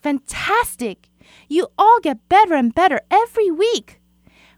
fantastic. 0.00 1.08
You 1.48 1.68
all 1.78 2.00
get 2.00 2.28
better 2.28 2.54
and 2.54 2.74
better 2.74 3.00
every 3.10 3.50
week. 3.50 4.00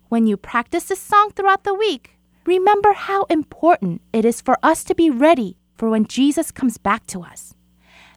When 0.09 0.26
you 0.26 0.36
practice 0.36 0.84
this 0.84 1.01
song 1.01 1.30
throughout 1.30 1.64
the 1.64 1.74
week, 1.74 2.18
remember 2.47 2.93
how 2.93 3.24
important 3.24 4.03
it 4.12 4.24
is 4.24 4.40
for 4.40 4.59
us 4.62 4.84
to 4.84 4.95
be 4.95 5.11
ready 5.11 5.57
for 5.76 5.88
when 5.88 6.07
Jesus 6.07 6.51
comes 6.51 6.78
back 6.78 7.07
to 7.09 7.22
us. 7.22 7.55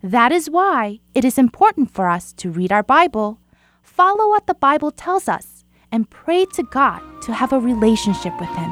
That 0.04 0.32
is 0.32 0.50
why 0.50 1.00
it 1.14 1.26
is 1.26 1.38
important 1.38 1.90
for 1.92 2.10
us 2.10 2.34
to 2.34 2.52
read 2.52 2.72
our 2.72 2.84
Bible, 2.84 3.40
follow 3.82 4.30
what 4.30 4.46
the 4.46 4.54
Bible 4.54 4.92
tells 4.92 5.28
us, 5.28 5.64
and 5.92 6.10
pray 6.10 6.46
to 6.54 6.64
God 6.64 7.02
to 7.24 7.34
have 7.34 7.54
a 7.54 7.60
relationship 7.60 8.34
with 8.40 8.50
Him. 8.50 8.72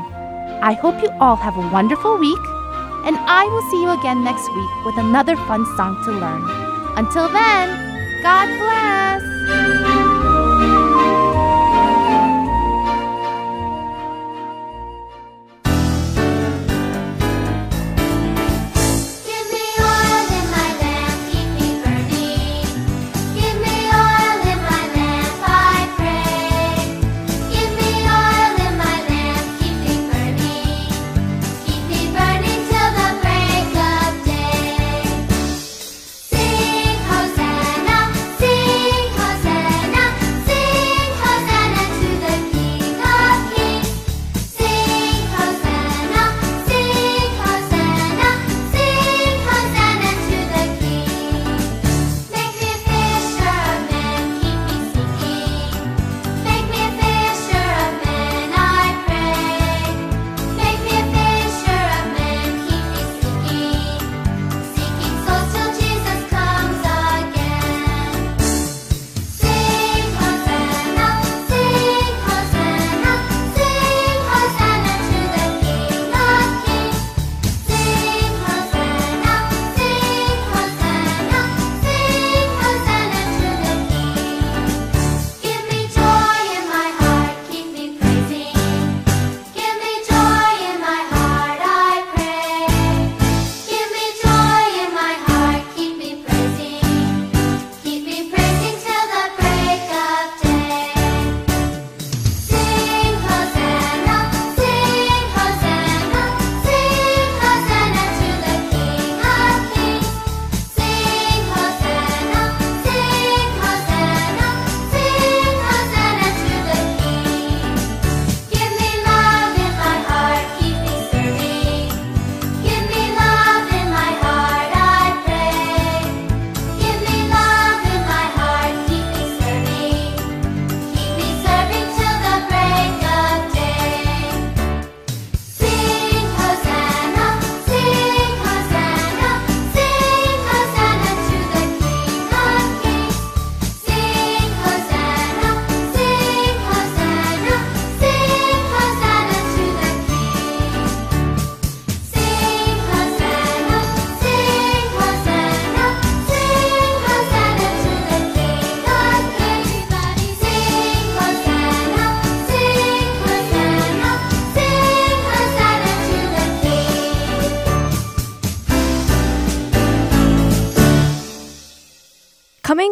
I 0.62 0.74
hope 0.74 1.02
you 1.02 1.10
all 1.20 1.38
have 1.38 1.58
a 1.58 1.70
wonderful 1.70 2.18
week, 2.18 2.46
and 3.06 3.18
I 3.18 3.46
will 3.46 3.64
see 3.72 3.82
you 3.82 3.90
again 3.90 4.24
next 4.24 4.48
week 4.54 4.86
with 4.86 4.98
another 4.98 5.36
fun 5.36 5.66
song 5.76 6.04
to 6.06 6.12
learn. 6.12 6.44
Until 6.98 7.28
then, 7.30 7.93
God 8.24 8.48
bless! 8.58 10.23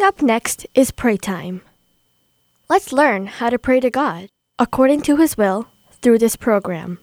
Coming 0.02 0.14
up 0.16 0.22
next 0.22 0.66
is 0.74 0.90
pray 0.90 1.16
time. 1.16 1.62
Let's 2.68 2.92
learn 2.92 3.26
how 3.26 3.50
to 3.50 3.56
pray 3.56 3.78
to 3.78 3.88
God 3.88 4.30
according 4.58 5.02
to 5.02 5.16
His 5.16 5.36
will 5.36 5.68
through 5.92 6.18
this 6.18 6.34
program. 6.34 6.98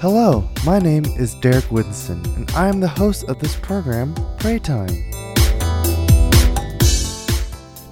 Hello, 0.00 0.48
my 0.64 0.78
name 0.78 1.04
is 1.04 1.34
Derek 1.42 1.70
Winston, 1.70 2.24
and 2.36 2.50
I 2.52 2.68
am 2.68 2.80
the 2.80 2.88
host 2.88 3.24
of 3.24 3.38
this 3.38 3.56
program, 3.56 4.14
Pray 4.38 4.58
Time. 4.58 4.88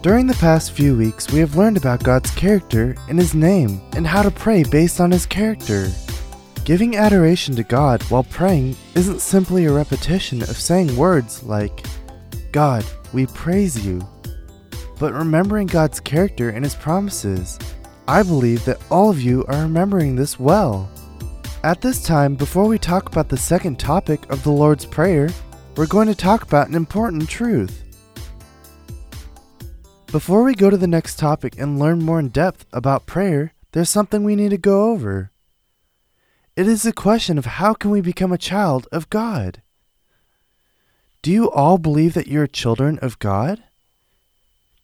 During 0.01 0.27
the 0.27 0.39
past 0.41 0.73
few 0.73 0.97
weeks, 0.97 1.31
we 1.31 1.39
have 1.41 1.57
learned 1.57 1.77
about 1.77 2.03
God's 2.03 2.31
character 2.31 2.97
and 3.11 3.19
His 3.19 3.35
name, 3.35 3.83
and 3.95 4.07
how 4.07 4.23
to 4.23 4.31
pray 4.31 4.65
based 4.65 5.03
on 5.03 5.11
His 5.11 5.27
character. 5.27 5.91
Giving 6.65 6.95
adoration 6.95 7.57
to 7.57 7.65
God 7.65 8.05
while 8.05 8.23
praying 8.23 8.77
isn't 8.95 9.21
simply 9.21 9.65
a 9.65 9.73
repetition 9.73 10.43
of 10.43 10.57
saying 10.57 10.97
words 10.97 11.43
like, 11.43 11.85
God, 12.53 12.85
we 13.13 13.27
praise 13.27 13.85
you, 13.85 14.01
but 15.01 15.13
remembering 15.13 15.67
God's 15.67 15.99
character 15.99 16.51
and 16.51 16.65
His 16.65 16.77
promises. 16.77 17.59
I 18.07 18.23
believe 18.23 18.65
that 18.65 18.81
all 18.93 19.11
of 19.11 19.21
you 19.21 19.45
are 19.47 19.63
remembering 19.63 20.15
this 20.15 20.39
well. 20.39 20.89
At 21.65 21.81
this 21.81 22.01
time, 22.01 22.37
before 22.37 22.69
we 22.69 22.79
talk 22.79 23.09
about 23.09 23.29
the 23.29 23.37
second 23.37 23.81
topic 23.81 24.31
of 24.31 24.45
the 24.45 24.53
Lord's 24.53 24.87
Prayer, 24.87 25.31
we're 25.77 25.87
going 25.89 26.07
to 26.07 26.15
talk 26.15 26.45
about 26.45 26.69
an 26.69 26.77
important 26.77 27.29
truth. 27.29 27.83
Before 30.13 30.45
we 30.45 30.55
go 30.55 30.71
to 30.71 30.77
the 30.77 30.87
next 30.87 31.19
topic 31.19 31.59
and 31.59 31.81
learn 31.81 32.05
more 32.05 32.21
in 32.21 32.29
depth 32.29 32.67
about 32.73 33.07
prayer, 33.07 33.53
there's 33.73 33.91
something 33.91 34.23
we 34.23 34.37
need 34.37 34.51
to 34.51 34.59
go 34.59 34.93
over. 34.93 35.32
It 36.55 36.69
is 36.69 36.83
the 36.83 36.93
question 36.93 37.39
of 37.39 37.47
how 37.47 37.73
can 37.73 37.91
we 37.91 38.03
become 38.03 38.31
a 38.31 38.37
child 38.37 38.87
of 38.93 39.09
God? 39.09 39.63
Do 41.23 41.31
you 41.31 41.51
all 41.51 41.79
believe 41.79 42.13
that 42.13 42.27
you're 42.27 42.47
children 42.47 42.99
of 42.99 43.19
God? 43.19 43.63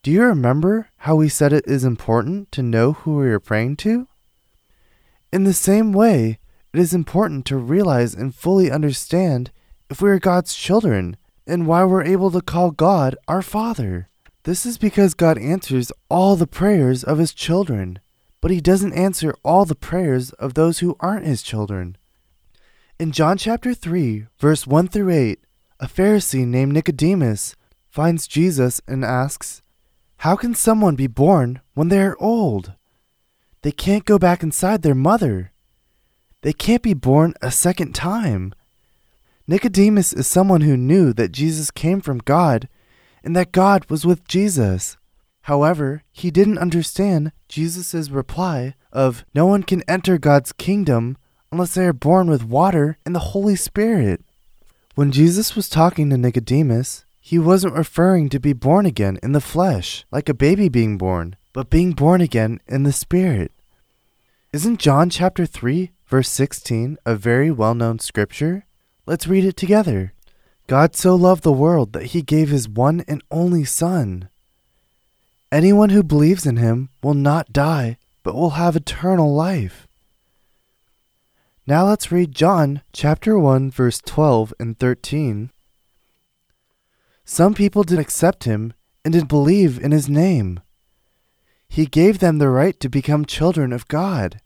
Do 0.02 0.10
you 0.10 0.22
remember 0.22 0.88
how 0.98 1.16
we 1.16 1.28
said 1.28 1.52
it 1.52 1.66
is 1.66 1.84
important 1.84 2.50
to 2.52 2.62
know 2.62 2.94
who 2.94 3.16
we 3.16 3.26
are 3.26 3.40
praying 3.40 3.76
to? 3.78 4.08
In 5.30 5.44
the 5.44 5.52
same 5.52 5.92
way, 5.92 6.38
it 6.72 6.80
is 6.80 6.94
important 6.94 7.44
to 7.46 7.58
realize 7.58 8.14
and 8.14 8.34
fully 8.34 8.70
understand 8.70 9.50
if 9.90 10.00
we 10.00 10.08
are 10.08 10.18
God's 10.18 10.54
children 10.54 11.18
and 11.46 11.66
why 11.66 11.84
we're 11.84 12.02
able 12.02 12.30
to 12.30 12.40
call 12.40 12.70
God 12.70 13.14
our 13.26 13.42
Father. 13.42 14.08
This 14.44 14.64
is 14.64 14.78
because 14.78 15.12
God 15.12 15.36
answers 15.36 15.92
all 16.08 16.34
the 16.34 16.46
prayers 16.46 17.04
of 17.04 17.18
His 17.18 17.34
children, 17.34 17.98
but 18.40 18.50
He 18.50 18.60
doesn't 18.60 18.92
answer 18.92 19.34
all 19.44 19.64
the 19.64 19.74
prayers 19.74 20.32
of 20.34 20.54
those 20.54 20.78
who 20.78 20.96
aren't 21.00 21.26
His 21.26 21.42
children. 21.42 21.96
In 22.98 23.12
John 23.12 23.38
chapter 23.38 23.74
3, 23.74 24.26
verse 24.38 24.66
1 24.66 24.88
through 24.88 25.10
8, 25.10 25.40
a 25.80 25.86
Pharisee 25.86 26.46
named 26.46 26.72
Nicodemus 26.72 27.54
finds 27.88 28.26
Jesus 28.26 28.80
and 28.88 29.04
asks, 29.04 29.62
How 30.18 30.34
can 30.36 30.54
someone 30.54 30.96
be 30.96 31.06
born 31.06 31.60
when 31.74 31.88
they 31.88 32.00
are 32.00 32.16
old? 32.18 32.72
They 33.62 33.72
can't 33.72 34.04
go 34.04 34.18
back 34.18 34.42
inside 34.42 34.82
their 34.82 34.94
mother. 34.94 35.52
They 36.42 36.52
can't 36.52 36.82
be 36.82 36.94
born 36.94 37.34
a 37.42 37.50
second 37.50 37.94
time. 37.94 38.52
Nicodemus 39.46 40.12
is 40.12 40.26
someone 40.26 40.60
who 40.60 40.76
knew 40.76 41.12
that 41.12 41.32
Jesus 41.32 41.70
came 41.70 42.00
from 42.00 42.18
God 42.18 42.68
and 43.24 43.34
that 43.34 43.52
God 43.52 43.88
was 43.90 44.04
with 44.04 44.26
Jesus. 44.28 44.96
However, 45.48 46.02
he 46.12 46.30
didn't 46.30 46.58
understand 46.58 47.32
Jesus' 47.48 48.10
reply 48.10 48.74
of, 48.92 49.24
No 49.34 49.46
one 49.46 49.62
can 49.62 49.82
enter 49.88 50.18
God's 50.18 50.52
kingdom 50.52 51.16
unless 51.50 51.72
they 51.72 51.86
are 51.86 51.94
born 51.94 52.28
with 52.28 52.44
water 52.44 52.98
and 53.06 53.14
the 53.14 53.30
Holy 53.32 53.56
Spirit. 53.56 54.22
When 54.94 55.10
Jesus 55.10 55.56
was 55.56 55.70
talking 55.70 56.10
to 56.10 56.18
Nicodemus, 56.18 57.06
he 57.18 57.38
wasn't 57.38 57.72
referring 57.72 58.28
to 58.28 58.38
be 58.38 58.52
born 58.52 58.84
again 58.84 59.18
in 59.22 59.32
the 59.32 59.40
flesh, 59.40 60.04
like 60.12 60.28
a 60.28 60.34
baby 60.34 60.68
being 60.68 60.98
born, 60.98 61.34
but 61.54 61.70
being 61.70 61.92
born 61.92 62.20
again 62.20 62.60
in 62.66 62.82
the 62.82 62.92
Spirit. 62.92 63.50
Isn't 64.52 64.80
John 64.80 65.08
chapter 65.08 65.46
3, 65.46 65.92
verse 66.06 66.28
16 66.28 66.98
a 67.06 67.16
very 67.16 67.50
well 67.50 67.74
known 67.74 68.00
scripture? 68.00 68.66
Let's 69.06 69.26
read 69.26 69.46
it 69.46 69.56
together. 69.56 70.12
God 70.66 70.94
so 70.94 71.14
loved 71.14 71.42
the 71.42 71.52
world 71.52 71.94
that 71.94 72.12
he 72.12 72.20
gave 72.20 72.50
his 72.50 72.68
one 72.68 73.02
and 73.08 73.24
only 73.30 73.64
Son. 73.64 74.28
Anyone 75.50 75.90
who 75.90 76.02
believes 76.02 76.44
in 76.44 76.58
him 76.58 76.90
will 77.02 77.14
not 77.14 77.52
die, 77.52 77.96
but 78.22 78.34
will 78.34 78.50
have 78.50 78.76
eternal 78.76 79.34
life. 79.34 79.86
Now 81.66 81.86
let's 81.86 82.12
read 82.12 82.34
John 82.34 82.82
chapter 82.92 83.38
1 83.38 83.70
verse 83.70 84.00
12 84.04 84.52
and 84.60 84.78
13. 84.78 85.50
Some 87.24 87.54
people 87.54 87.82
did 87.82 87.98
accept 87.98 88.44
him 88.44 88.74
and 89.04 89.12
did 89.12 89.28
believe 89.28 89.78
in 89.78 89.92
his 89.92 90.08
name. 90.08 90.60
He 91.68 91.86
gave 91.86 92.18
them 92.18 92.38
the 92.38 92.48
right 92.48 92.78
to 92.80 92.88
become 92.88 93.24
children 93.24 93.72
of 93.72 93.88
God. 93.88 94.40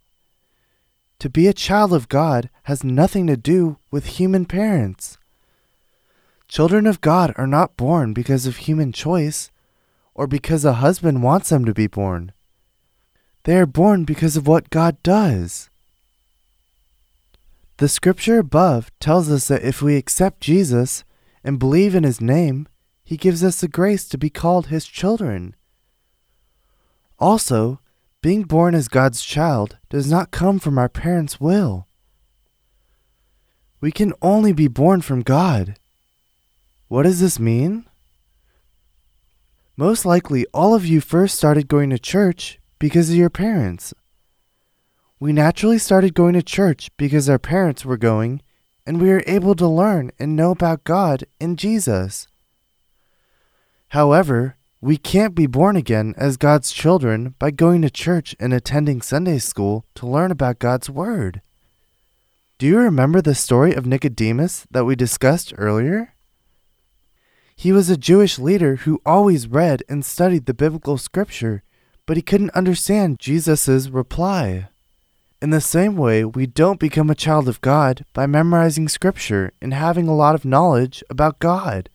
To 1.19 1.31
be 1.31 1.47
a 1.47 1.53
child 1.53 1.93
of 1.93 2.09
God 2.09 2.51
has 2.65 2.83
nothing 2.85 3.27
to 3.29 3.37
do 3.37 3.79
with 3.91 4.19
human 4.19 4.45
parents. 4.45 5.19
Children 6.49 6.87
of 6.87 7.01
God 7.01 7.33
are 7.37 7.47
not 7.47 7.77
born 7.77 8.13
because 8.13 8.47
of 8.47 8.57
human 8.57 8.93
choice 8.93 9.53
or 10.15 10.27
because 10.27 10.65
a 10.65 10.75
husband 10.75 11.23
wants 11.23 11.49
them 11.49 11.65
to 11.65 11.75
be 11.75 11.87
born. 11.87 12.33
They 13.45 13.57
are 13.57 13.67
born 13.67 14.05
because 14.05 14.37
of 14.37 14.47
what 14.47 14.71
God 14.71 15.03
does. 15.03 15.71
The 17.79 17.89
scripture 17.89 18.39
above 18.39 18.91
tells 19.01 19.31
us 19.31 19.49
that 19.49 19.65
if 19.65 19.83
we 19.83 19.97
accept 19.97 20.41
Jesus 20.41 21.05
and 21.43 21.59
believe 21.59 21.95
in 21.95 22.05
his 22.05 22.21
name, 22.21 22.69
he 23.03 23.17
gives 23.17 23.43
us 23.43 23.61
the 23.61 23.69
grace 23.69 24.09
to 24.09 24.19
be 24.19 24.31
called 24.31 24.69
his 24.69 24.87
children. 24.87 25.57
Also, 27.19 27.81
being 28.21 28.43
born 28.45 28.75
as 28.75 28.87
God's 28.89 29.25
child 29.25 29.79
does 29.91 30.11
not 30.11 30.31
come 30.31 30.61
from 30.61 30.79
our 30.79 30.89
parents' 30.89 31.41
will. 31.41 31.89
We 33.81 33.91
can 33.91 34.13
only 34.23 34.53
be 34.53 34.69
born 34.69 35.01
from 35.01 35.23
God. 35.23 35.77
What 36.87 37.03
does 37.03 37.21
this 37.21 37.41
mean? 37.41 37.85
Most 39.77 40.05
likely, 40.05 40.45
all 40.53 40.75
of 40.75 40.85
you 40.85 41.01
first 41.01 41.37
started 41.37 41.67
going 41.67 41.91
to 41.91 41.99
church 41.99 42.61
because 42.79 43.09
of 43.09 43.17
your 43.17 43.31
parents. 43.31 43.95
We 45.19 45.33
naturally 45.33 45.79
started 45.79 46.15
going 46.15 46.35
to 46.35 46.43
church 46.43 46.91
because 46.97 47.29
our 47.29 47.39
parents 47.39 47.85
were 47.85 47.97
going, 47.97 48.43
and 48.87 49.01
we 49.01 49.09
were 49.09 49.23
able 49.27 49.55
to 49.55 49.67
learn 49.67 50.11
and 50.19 50.37
know 50.37 50.51
about 50.51 50.85
God 50.85 51.25
and 51.41 51.59
Jesus. 51.59 52.29
However, 53.89 54.57
we 54.81 54.97
can't 54.97 55.35
be 55.35 55.47
born 55.47 55.77
again 55.77 56.13
as 56.19 56.37
God's 56.37 56.73
children 56.73 57.35
by 57.39 57.51
going 57.51 57.83
to 57.83 57.91
church 57.91 58.35
and 58.41 58.53
attending 58.53 59.01
Sunday 59.01 59.39
school 59.39 59.87
to 59.95 60.07
learn 60.07 60.31
about 60.31 60.59
God's 60.59 60.91
Word. 60.91 61.41
Do 62.59 62.67
you 62.67 62.79
remember 62.79 63.23
the 63.23 63.35
story 63.35 63.75
of 63.75 63.87
Nicodemus 63.87 64.67
that 64.71 64.85
we 64.85 64.97
discussed 64.97 65.55
earlier? 65.57 66.12
He 67.63 67.71
was 67.71 67.89
a 67.89 67.97
Jewish 67.97 68.41
leader 68.41 68.75
who 68.75 69.01
always 69.07 69.47
read 69.47 69.85
and 69.89 70.05
studied 70.05 70.47
the 70.47 70.53
biblical 70.53 70.99
scripture, 70.99 71.63
but 72.07 72.17
he 72.17 72.21
couldn't 72.21 72.57
understand 72.57 73.21
Jesus' 73.21 73.89
reply. 73.89 74.67
In 75.41 75.51
the 75.51 75.61
same 75.61 75.95
way, 75.95 76.25
we 76.25 76.45
don't 76.45 76.81
become 76.81 77.09
a 77.09 77.15
child 77.15 77.49
of 77.49 77.61
God 77.61 78.05
by 78.13 78.27
memorizing 78.27 78.89
scripture 78.89 79.53
and 79.63 79.73
having 79.73 80.09
a 80.09 80.17
lot 80.17 80.35
of 80.35 80.45
knowledge 80.45 81.05
about 81.09 81.39
God. 81.39 81.89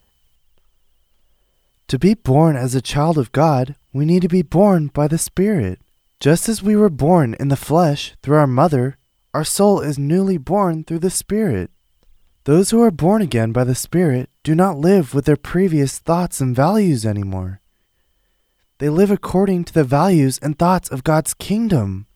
To 1.90 2.00
be 2.00 2.14
born 2.14 2.56
as 2.56 2.74
a 2.74 2.82
child 2.82 3.18
of 3.18 3.34
God, 3.34 3.76
we 3.92 4.06
need 4.06 4.22
to 4.22 4.30
be 4.30 4.44
born 4.44 4.88
by 4.88 5.10
the 5.10 5.18
Spirit. 5.18 5.82
Just 6.22 6.48
as 6.48 6.64
we 6.64 6.78
were 6.78 6.90
born 6.90 7.36
in 7.42 7.50
the 7.50 7.58
flesh 7.58 8.16
through 8.24 8.38
our 8.38 8.48
mother, 8.48 8.98
our 9.34 9.44
soul 9.44 9.82
is 9.82 10.00
newly 10.00 10.38
born 10.38 10.86
through 10.86 11.00
the 11.00 11.10
Spirit. 11.10 11.72
Those 12.48 12.70
who 12.70 12.82
are 12.82 12.92
born 12.92 13.22
again 13.22 13.52
by 13.52 13.66
the 13.66 13.76
Spirit 13.76 14.30
do 14.42 14.56
not 14.56 14.78
live 14.78 15.14
with 15.14 15.26
their 15.26 15.36
previous 15.36 16.00
thoughts 16.00 16.40
and 16.40 16.56
values 16.56 17.06
anymore. 17.06 17.60
They 18.78 18.88
live 18.88 19.12
according 19.12 19.66
to 19.66 19.74
the 19.74 19.84
values 19.84 20.40
and 20.42 20.58
thoughts 20.58 20.90
of 20.90 21.04
God's 21.04 21.34
kingdom. 21.34 22.08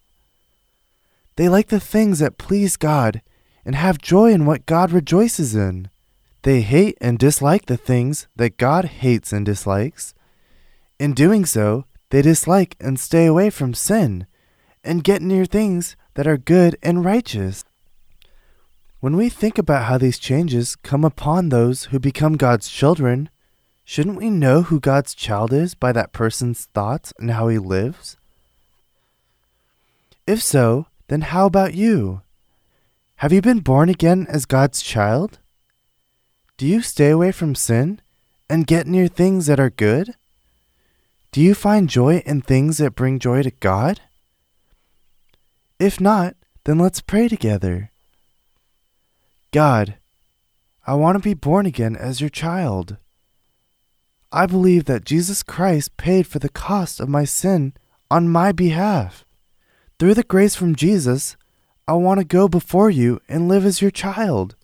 They 1.36 1.50
like 1.50 1.68
the 1.68 1.82
things 1.82 2.20
that 2.20 2.38
please 2.38 2.78
God 2.78 3.22
and 3.66 3.76
have 3.76 3.98
joy 3.98 4.32
in 4.32 4.46
what 4.46 4.66
God 4.66 4.94
rejoices 4.94 5.54
in. 5.54 5.90
They 6.44 6.62
hate 6.62 6.98
and 7.02 7.20
dislike 7.20 7.66
the 7.66 7.76
things 7.76 8.30
that 8.38 8.56
God 8.56 8.86
hates 8.86 9.34
and 9.34 9.46
dislikes. 9.46 10.14
In 10.98 11.12
doing 11.12 11.46
so, 11.46 11.84
they 12.10 12.22
dislike 12.22 12.78
and 12.80 12.98
stay 12.98 13.26
away 13.26 13.50
from 13.50 13.74
sin 13.74 14.28
and 14.82 15.04
get 15.04 15.22
near 15.22 15.44
things 15.44 15.98
that 16.14 16.26
are 16.26 16.38
good 16.38 16.78
and 16.82 17.04
righteous. 17.04 17.66
When 19.02 19.18
we 19.18 19.30
think 19.30 19.58
about 19.58 19.86
how 19.86 19.98
these 19.98 20.20
changes 20.20 20.76
come 20.76 21.04
upon 21.04 21.50
those 21.50 21.86
who 21.86 22.00
become 22.00 22.38
God's 22.38 22.70
children, 22.70 23.32
shouldn't 23.84 24.16
we 24.16 24.30
know 24.30 24.62
who 24.62 24.80
God's 24.80 25.16
child 25.16 25.52
is 25.52 25.74
by 25.74 25.92
that 25.92 26.14
person's 26.14 26.66
thoughts 26.66 27.12
and 27.18 27.32
how 27.32 27.48
he 27.48 27.58
lives? 27.58 28.18
If 30.28 30.44
so, 30.44 30.86
then 31.08 31.22
how 31.22 31.48
about 31.48 31.74
you? 31.74 32.22
Have 33.18 33.34
you 33.34 33.42
been 33.42 33.62
born 33.62 33.90
again 33.90 34.28
as 34.30 34.46
God's 34.46 34.84
child? 34.84 35.40
Do 36.58 36.68
you 36.68 36.84
stay 36.84 37.10
away 37.10 37.32
from 37.32 37.56
sin 37.56 38.02
and 38.48 38.68
get 38.68 38.86
near 38.86 39.08
things 39.08 39.48
that 39.48 39.60
are 39.60 39.72
good? 39.72 40.14
Do 41.32 41.42
you 41.42 41.56
find 41.56 41.90
joy 41.90 42.18
in 42.20 42.42
things 42.42 42.78
that 42.78 42.94
bring 42.94 43.18
joy 43.18 43.42
to 43.42 43.52
God? 43.52 44.00
If 45.80 46.00
not, 46.00 46.36
then 46.66 46.78
let's 46.78 47.02
pray 47.02 47.28
together. 47.28 47.91
God, 49.52 49.98
I 50.88 50.94
want 50.94 51.18
to 51.18 51.24
be 51.24 51.34
born 51.34 51.66
again 51.66 51.98
as 51.98 52.22
your 52.22 52.30
child. 52.30 52.98
I 54.32 54.46
believe 54.46 54.86
that 54.86 55.04
Jesus 55.04 55.44
Christ 55.44 55.98
paid 55.98 56.26
for 56.26 56.40
the 56.40 56.50
cost 56.50 57.02
of 57.02 57.10
my 57.10 57.26
sin 57.26 57.74
on 58.10 58.30
my 58.30 58.54
behalf. 58.54 59.26
Through 60.00 60.14
the 60.14 60.24
grace 60.24 60.56
from 60.56 60.76
Jesus, 60.76 61.36
I 61.86 61.94
want 61.94 62.20
to 62.20 62.26
go 62.26 62.48
before 62.48 62.90
you 62.90 63.20
and 63.28 63.50
live 63.50 63.66
as 63.66 63.82
your 63.82 63.92
child. 63.92 64.56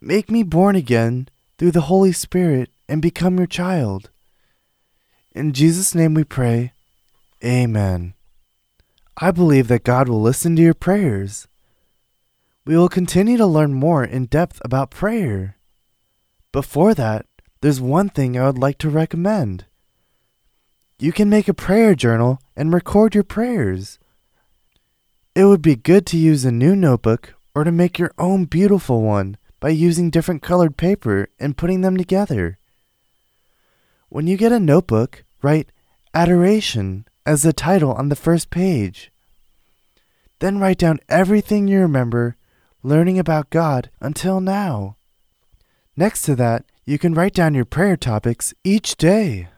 Make 0.00 0.30
me 0.30 0.42
born 0.42 0.74
again 0.74 1.28
through 1.58 1.72
the 1.72 1.82
Holy 1.82 2.12
Spirit 2.12 2.70
and 2.88 3.02
become 3.02 3.36
your 3.36 3.46
child. 3.46 4.10
In 5.32 5.52
Jesus' 5.52 5.94
name 5.94 6.14
we 6.14 6.24
pray. 6.24 6.72
Amen. 7.44 8.14
I 9.18 9.30
believe 9.30 9.68
that 9.68 9.84
God 9.84 10.08
will 10.08 10.22
listen 10.22 10.56
to 10.56 10.62
your 10.62 10.74
prayers. 10.74 11.46
We 12.66 12.78
will 12.78 12.88
continue 12.88 13.36
to 13.36 13.46
learn 13.46 13.74
more 13.74 14.02
in 14.02 14.24
depth 14.24 14.60
about 14.64 14.90
prayer. 14.90 15.58
Before 16.50 16.94
that, 16.94 17.26
there's 17.60 17.80
one 17.80 18.08
thing 18.08 18.38
I 18.38 18.46
would 18.46 18.58
like 18.58 18.78
to 18.78 18.88
recommend. 18.88 19.66
You 20.98 21.12
can 21.12 21.28
make 21.28 21.46
a 21.46 21.52
prayer 21.54 21.94
journal 21.94 22.38
and 22.56 22.72
record 22.72 23.14
your 23.14 23.24
prayers. 23.24 23.98
It 25.34 25.44
would 25.44 25.60
be 25.60 25.76
good 25.76 26.06
to 26.06 26.16
use 26.16 26.46
a 26.46 26.52
new 26.52 26.74
notebook 26.74 27.34
or 27.54 27.64
to 27.64 27.72
make 27.72 27.98
your 27.98 28.12
own 28.16 28.46
beautiful 28.46 29.02
one 29.02 29.36
by 29.60 29.68
using 29.68 30.08
different 30.08 30.42
colored 30.42 30.78
paper 30.78 31.28
and 31.38 31.58
putting 31.58 31.82
them 31.82 31.98
together. 31.98 32.58
When 34.08 34.26
you 34.26 34.38
get 34.38 34.52
a 34.52 34.60
notebook, 34.60 35.24
write 35.42 35.70
Adoration 36.14 37.06
as 37.26 37.42
the 37.42 37.52
title 37.52 37.92
on 37.92 38.08
the 38.08 38.16
first 38.16 38.48
page. 38.48 39.10
Then 40.38 40.58
write 40.58 40.78
down 40.78 41.00
everything 41.10 41.68
you 41.68 41.80
remember 41.80 42.36
learning 42.84 43.18
about 43.18 43.50
God 43.50 43.90
until 44.00 44.40
now. 44.40 44.96
Next 45.96 46.22
to 46.22 46.36
that, 46.36 46.64
you 46.84 46.98
can 46.98 47.14
write 47.14 47.34
down 47.34 47.54
your 47.54 47.64
prayer 47.64 47.96
topics 47.96 48.52
each 48.62 48.96
day. 48.96 49.48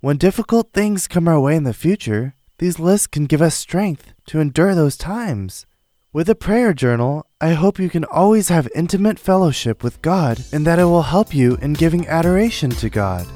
When 0.00 0.16
difficult 0.16 0.72
things 0.72 1.08
come 1.08 1.26
our 1.26 1.40
way 1.40 1.56
in 1.56 1.64
the 1.64 1.74
future, 1.74 2.34
these 2.58 2.78
lists 2.78 3.08
can 3.08 3.26
give 3.26 3.42
us 3.42 3.54
strength 3.54 4.14
to 4.26 4.40
endure 4.40 4.74
those 4.74 4.96
times. 4.96 5.66
With 6.12 6.30
a 6.30 6.34
prayer 6.34 6.72
journal, 6.72 7.26
I 7.40 7.54
hope 7.54 7.78
you 7.78 7.90
can 7.90 8.04
always 8.04 8.48
have 8.48 8.68
intimate 8.74 9.18
fellowship 9.18 9.82
with 9.82 10.00
God 10.00 10.42
and 10.52 10.64
that 10.66 10.78
it 10.78 10.84
will 10.84 11.02
help 11.02 11.34
you 11.34 11.56
in 11.56 11.72
giving 11.72 12.06
adoration 12.06 12.70
to 12.70 12.88
God. 12.88 13.26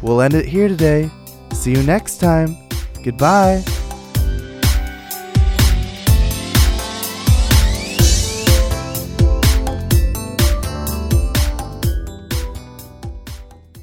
We'll 0.00 0.22
end 0.22 0.34
it 0.34 0.46
here 0.46 0.68
today. 0.68 1.10
See 1.52 1.72
you 1.72 1.82
next 1.82 2.18
time. 2.18 2.56
Goodbye. 3.02 3.81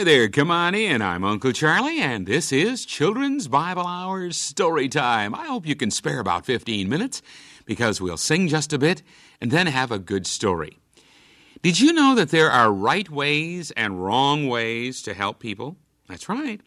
hi 0.00 0.04
there. 0.04 0.30
Come 0.30 0.50
on 0.50 0.74
in. 0.74 1.02
I'm 1.02 1.24
Uncle 1.24 1.52
Charlie, 1.52 2.00
and 2.00 2.24
this 2.24 2.52
is 2.52 2.86
Children's 2.86 3.48
Bible 3.48 3.86
Hours 3.86 4.38
Story 4.38 4.88
Time. 4.88 5.34
I 5.34 5.44
hope 5.44 5.66
you 5.66 5.76
can 5.76 5.90
spare 5.90 6.20
about 6.20 6.46
15 6.46 6.88
minutes 6.88 7.20
because 7.66 8.00
we'll 8.00 8.16
sing 8.16 8.48
just 8.48 8.72
a 8.72 8.78
bit 8.78 9.02
and 9.42 9.50
then 9.50 9.66
have 9.66 9.92
a 9.92 9.98
good 9.98 10.26
story. 10.26 10.78
Did 11.60 11.80
you 11.80 11.92
know 11.92 12.14
that 12.14 12.30
there 12.30 12.50
are 12.50 12.72
right 12.72 13.10
ways 13.10 13.72
and 13.72 14.02
wrong 14.02 14.48
ways 14.48 15.02
to 15.02 15.12
help 15.12 15.38
people? 15.38 15.76
That's 16.08 16.30
right. 16.30 16.62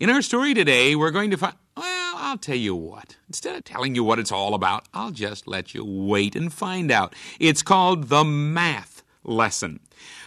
In 0.00 0.10
our 0.10 0.20
story 0.20 0.52
today, 0.52 0.96
we're 0.96 1.12
going 1.12 1.30
to 1.30 1.36
find. 1.36 1.54
Well, 1.76 2.16
I'll 2.16 2.36
tell 2.36 2.56
you 2.56 2.74
what. 2.74 3.16
Instead 3.28 3.54
of 3.54 3.62
telling 3.62 3.94
you 3.94 4.02
what 4.02 4.18
it's 4.18 4.32
all 4.32 4.54
about, 4.54 4.88
I'll 4.92 5.12
just 5.12 5.46
let 5.46 5.72
you 5.72 5.84
wait 5.84 6.34
and 6.34 6.52
find 6.52 6.90
out. 6.90 7.14
It's 7.38 7.62
called 7.62 8.08
the 8.08 8.24
math 8.24 9.04
lesson. 9.22 9.78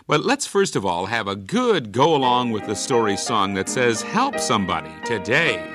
But 0.07 0.23
let's 0.23 0.45
first 0.45 0.75
of 0.75 0.85
all 0.85 1.07
have 1.07 1.27
a 1.27 1.35
good 1.35 1.91
go 1.91 2.15
along 2.15 2.51
with 2.51 2.67
the 2.67 2.75
story 2.75 3.17
song 3.17 3.55
that 3.55 3.67
says, 3.67 4.03
Help 4.03 4.39
somebody 4.39 4.91
today. 5.03 5.74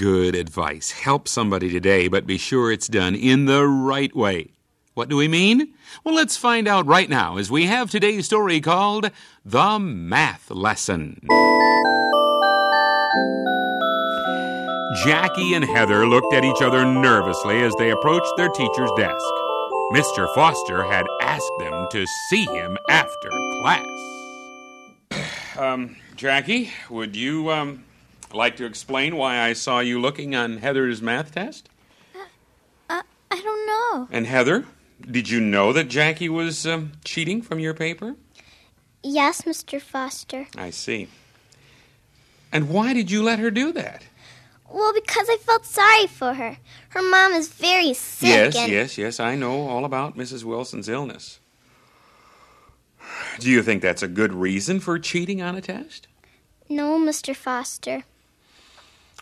Good 0.00 0.34
advice. 0.34 0.92
Help 0.92 1.28
somebody 1.28 1.70
today, 1.70 2.08
but 2.08 2.26
be 2.26 2.38
sure 2.38 2.72
it's 2.72 2.88
done 2.88 3.14
in 3.14 3.44
the 3.44 3.66
right 3.68 4.16
way. 4.16 4.48
What 4.94 5.10
do 5.10 5.16
we 5.16 5.28
mean? 5.28 5.74
Well, 6.02 6.14
let's 6.14 6.38
find 6.38 6.66
out 6.66 6.86
right 6.86 7.10
now 7.10 7.36
as 7.36 7.50
we 7.50 7.66
have 7.66 7.90
today's 7.90 8.24
story 8.24 8.62
called 8.62 9.10
The 9.44 9.78
Math 9.78 10.50
Lesson. 10.50 11.20
Jackie 15.04 15.52
and 15.52 15.66
Heather 15.66 16.08
looked 16.08 16.32
at 16.32 16.44
each 16.44 16.62
other 16.62 16.86
nervously 16.86 17.60
as 17.62 17.74
they 17.74 17.90
approached 17.90 18.32
their 18.38 18.48
teacher's 18.48 18.90
desk. 18.96 19.24
Mr. 19.92 20.34
Foster 20.34 20.82
had 20.82 21.04
asked 21.20 21.52
them 21.58 21.88
to 21.92 22.06
see 22.30 22.46
him 22.46 22.78
after 22.88 23.28
class. 23.60 23.86
Um, 25.58 25.96
Jackie, 26.16 26.70
would 26.88 27.14
you, 27.14 27.50
um, 27.50 27.84
like 28.32 28.56
to 28.56 28.64
explain 28.64 29.16
why 29.16 29.40
I 29.40 29.52
saw 29.52 29.80
you 29.80 30.00
looking 30.00 30.34
on 30.34 30.58
Heather's 30.58 31.02
math 31.02 31.34
test? 31.34 31.68
Uh, 32.88 33.02
I 33.30 33.40
don't 33.40 33.66
know. 33.66 34.08
And 34.10 34.26
Heather, 34.26 34.64
did 35.00 35.28
you 35.30 35.40
know 35.40 35.72
that 35.72 35.88
Jackie 35.88 36.28
was 36.28 36.66
um, 36.66 36.92
cheating 37.04 37.42
from 37.42 37.58
your 37.58 37.74
paper? 37.74 38.16
Yes, 39.02 39.42
Mr. 39.42 39.80
Foster. 39.80 40.46
I 40.56 40.70
see. 40.70 41.08
And 42.52 42.68
why 42.68 42.92
did 42.92 43.10
you 43.10 43.22
let 43.22 43.38
her 43.38 43.50
do 43.50 43.72
that? 43.72 44.04
Well, 44.68 44.92
because 44.92 45.28
I 45.28 45.36
felt 45.36 45.66
sorry 45.66 46.06
for 46.06 46.34
her. 46.34 46.58
Her 46.90 47.02
mom 47.02 47.32
is 47.32 47.48
very 47.48 47.92
sick. 47.94 48.28
yes, 48.28 48.56
and 48.56 48.70
yes, 48.70 48.98
yes, 48.98 49.18
I 49.18 49.34
know 49.34 49.68
all 49.68 49.84
about 49.84 50.16
Mrs. 50.16 50.44
Wilson's 50.44 50.88
illness. 50.88 51.40
Do 53.38 53.50
you 53.50 53.62
think 53.62 53.82
that's 53.82 54.02
a 54.02 54.08
good 54.08 54.32
reason 54.32 54.78
for 54.80 54.98
cheating 54.98 55.42
on 55.42 55.56
a 55.56 55.60
test? 55.60 56.06
No, 56.68 56.98
Mr. 57.00 57.34
Foster. 57.34 58.04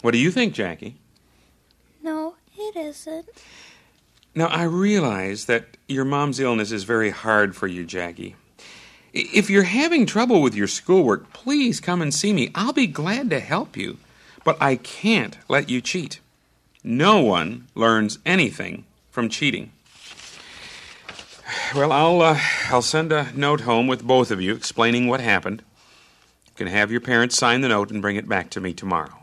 What 0.01 0.13
do 0.13 0.19
you 0.19 0.31
think, 0.31 0.55
Jackie? 0.55 0.97
No, 2.03 2.35
it 2.57 2.77
isn't. 2.77 3.27
Now, 4.35 4.47
I 4.47 4.63
realize 4.65 5.47
that 5.47 5.77
your 5.89 6.05
mom's 6.05 6.39
illness 6.39 6.71
is 6.71 6.85
very 6.85 7.11
hard 7.11 7.57
for 7.57 7.67
you, 7.67 7.85
Jackie. 7.85 8.37
If 9.13 9.51
you're 9.51 9.65
having 9.65 10.07
trouble 10.07 10.41
with 10.41 10.55
your 10.55 10.69
schoolwork, 10.69 11.33
please 11.33 11.81
come 11.81 12.01
and 12.01 12.15
see 12.15 12.33
me. 12.33 12.51
I'll 12.55 12.73
be 12.73 12.87
glad 12.87 13.31
to 13.31 13.41
help 13.41 13.77
you. 13.77 13.99
But 14.45 14.57
I 14.61 14.77
can't 14.77 15.37
let 15.49 15.69
you 15.69 15.81
cheat. 15.81 16.21
No 16.85 17.21
one 17.21 17.67
learns 17.75 18.19
anything 18.25 18.85
from 19.11 19.29
cheating. 19.29 19.73
Well, 21.75 21.93
I'll 21.93 22.23
uh, 22.23 22.41
I'll 22.71 22.83
send 22.83 23.13
a 23.13 23.33
note 23.35 23.63
home 23.63 23.87
with 23.87 24.03
both 24.03 24.31
of 24.31 24.41
you 24.41 24.55
explaining 24.55 25.07
what 25.09 25.21
happened. 25.21 25.63
You 26.47 26.53
can 26.55 26.67
have 26.69 26.91
your 26.91 27.01
parents 27.01 27.37
sign 27.37 27.63
the 27.63 27.69
note 27.69 27.91
and 27.91 28.01
bring 28.01 28.17
it 28.17 28.29
back 28.29 28.51
to 28.51 28.61
me 28.61 28.73
tomorrow. 28.73 29.18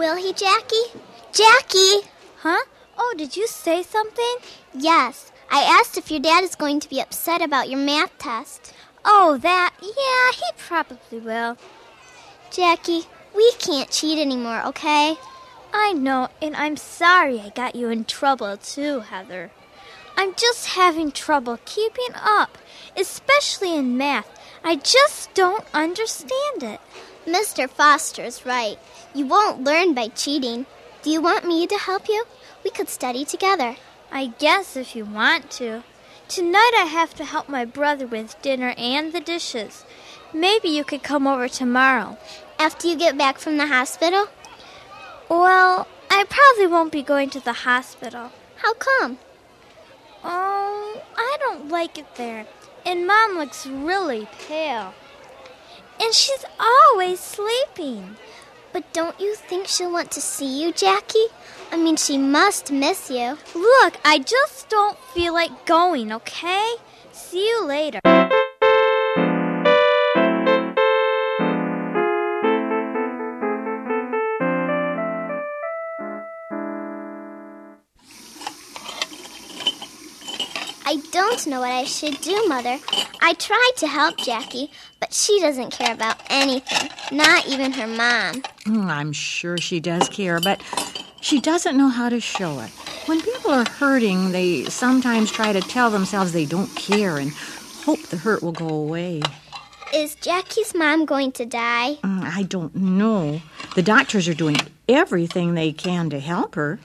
Will 0.00 0.16
he, 0.16 0.32
Jackie? 0.32 0.98
Jackie! 1.30 2.08
Huh? 2.38 2.64
Oh, 2.96 3.14
did 3.18 3.36
you 3.36 3.46
say 3.46 3.82
something? 3.82 4.36
Yes. 4.72 5.30
I 5.50 5.60
asked 5.60 5.98
if 5.98 6.10
your 6.10 6.20
dad 6.20 6.42
is 6.42 6.54
going 6.54 6.80
to 6.80 6.88
be 6.88 7.02
upset 7.02 7.42
about 7.42 7.68
your 7.68 7.80
math 7.80 8.16
test. 8.16 8.72
Oh, 9.04 9.36
that? 9.42 9.74
Yeah, 9.82 10.32
he 10.32 10.56
probably 10.56 11.18
will. 11.18 11.58
Jackie, 12.50 13.02
we 13.36 13.52
can't 13.58 13.90
cheat 13.90 14.18
anymore, 14.18 14.62
okay? 14.68 15.18
I 15.70 15.92
know, 15.92 16.28
and 16.40 16.56
I'm 16.56 16.78
sorry 16.78 17.38
I 17.38 17.50
got 17.50 17.76
you 17.76 17.90
in 17.90 18.06
trouble 18.06 18.56
too, 18.56 19.00
Heather. 19.00 19.50
I'm 20.16 20.34
just 20.34 20.68
having 20.68 21.12
trouble 21.12 21.58
keeping 21.66 22.14
up, 22.14 22.56
especially 22.96 23.76
in 23.76 23.98
math. 23.98 24.30
I 24.64 24.76
just 24.76 25.34
don't 25.34 25.66
understand 25.74 26.62
it. 26.62 26.80
Mr. 27.26 27.68
Foster's 27.68 28.46
right. 28.46 28.78
You 29.14 29.26
won't 29.26 29.64
learn 29.64 29.94
by 29.94 30.08
cheating. 30.08 30.66
Do 31.02 31.10
you 31.10 31.20
want 31.20 31.46
me 31.46 31.66
to 31.66 31.76
help 31.76 32.08
you? 32.08 32.24
We 32.64 32.70
could 32.70 32.88
study 32.88 33.24
together. 33.24 33.76
I 34.12 34.26
guess 34.38 34.76
if 34.76 34.94
you 34.94 35.04
want 35.04 35.50
to. 35.52 35.82
Tonight 36.28 36.72
I 36.76 36.84
have 36.84 37.14
to 37.14 37.24
help 37.24 37.48
my 37.48 37.64
brother 37.64 38.06
with 38.06 38.40
dinner 38.42 38.74
and 38.76 39.12
the 39.12 39.20
dishes. 39.20 39.84
Maybe 40.32 40.68
you 40.68 40.84
could 40.84 41.02
come 41.02 41.26
over 41.26 41.48
tomorrow. 41.48 42.18
After 42.58 42.86
you 42.86 42.96
get 42.96 43.18
back 43.18 43.38
from 43.38 43.56
the 43.56 43.66
hospital? 43.66 44.26
Well, 45.28 45.88
I 46.10 46.24
probably 46.28 46.66
won't 46.66 46.92
be 46.92 47.02
going 47.02 47.30
to 47.30 47.40
the 47.40 47.52
hospital. 47.52 48.30
How 48.56 48.74
come? 48.74 49.18
Oh, 50.22 51.02
I 51.16 51.36
don't 51.40 51.68
like 51.68 51.98
it 51.98 52.14
there. 52.16 52.46
And 52.84 53.06
Mom 53.06 53.36
looks 53.36 53.66
really 53.66 54.28
pale. 54.46 54.94
and 56.00 56.14
she's 56.14 56.44
always 56.58 57.20
sleeping. 57.20 58.16
But 58.72 58.92
don't 58.92 59.18
you 59.20 59.34
think 59.34 59.66
she'll 59.66 59.92
want 59.92 60.10
to 60.12 60.20
see 60.20 60.62
you, 60.62 60.72
Jackie? 60.72 61.26
I 61.72 61.76
mean, 61.76 61.96
she 61.96 62.18
must 62.18 62.70
miss 62.72 63.10
you. 63.10 63.38
Look, 63.54 63.94
I 64.04 64.18
just 64.18 64.68
don't 64.68 64.98
feel 65.14 65.32
like 65.32 65.66
going, 65.66 66.12
okay? 66.12 66.74
See 67.12 67.46
you 67.48 67.64
later. 67.64 68.00
I 80.90 80.96
don't 81.12 81.46
know 81.46 81.60
what 81.60 81.70
I 81.70 81.84
should 81.84 82.20
do, 82.20 82.48
Mother. 82.48 82.76
I 83.20 83.34
tried 83.34 83.72
to 83.76 83.86
help 83.86 84.16
Jackie, 84.16 84.72
but 84.98 85.14
she 85.14 85.38
doesn't 85.38 85.70
care 85.70 85.94
about 85.94 86.16
anything, 86.28 86.90
not 87.16 87.46
even 87.46 87.70
her 87.70 87.86
mom. 87.86 88.42
Mm, 88.66 88.86
I'm 88.86 89.12
sure 89.12 89.56
she 89.56 89.78
does 89.78 90.08
care, 90.08 90.40
but 90.40 90.60
she 91.20 91.40
doesn't 91.40 91.76
know 91.76 91.90
how 91.90 92.08
to 92.08 92.18
show 92.18 92.58
it. 92.58 92.70
When 93.06 93.20
people 93.20 93.52
are 93.52 93.68
hurting, 93.68 94.32
they 94.32 94.64
sometimes 94.64 95.30
try 95.30 95.52
to 95.52 95.60
tell 95.60 95.90
themselves 95.90 96.32
they 96.32 96.44
don't 96.44 96.74
care 96.74 97.18
and 97.18 97.30
hope 97.84 98.02
the 98.08 98.16
hurt 98.16 98.42
will 98.42 98.50
go 98.50 98.66
away. 98.66 99.22
Is 99.94 100.16
Jackie's 100.16 100.74
mom 100.74 101.04
going 101.04 101.30
to 101.32 101.46
die? 101.46 101.98
Mm, 102.02 102.24
I 102.24 102.42
don't 102.42 102.74
know. 102.74 103.40
The 103.76 103.82
doctors 103.82 104.26
are 104.26 104.34
doing 104.34 104.56
everything 104.88 105.54
they 105.54 105.70
can 105.70 106.10
to 106.10 106.18
help 106.18 106.56
her. 106.56 106.80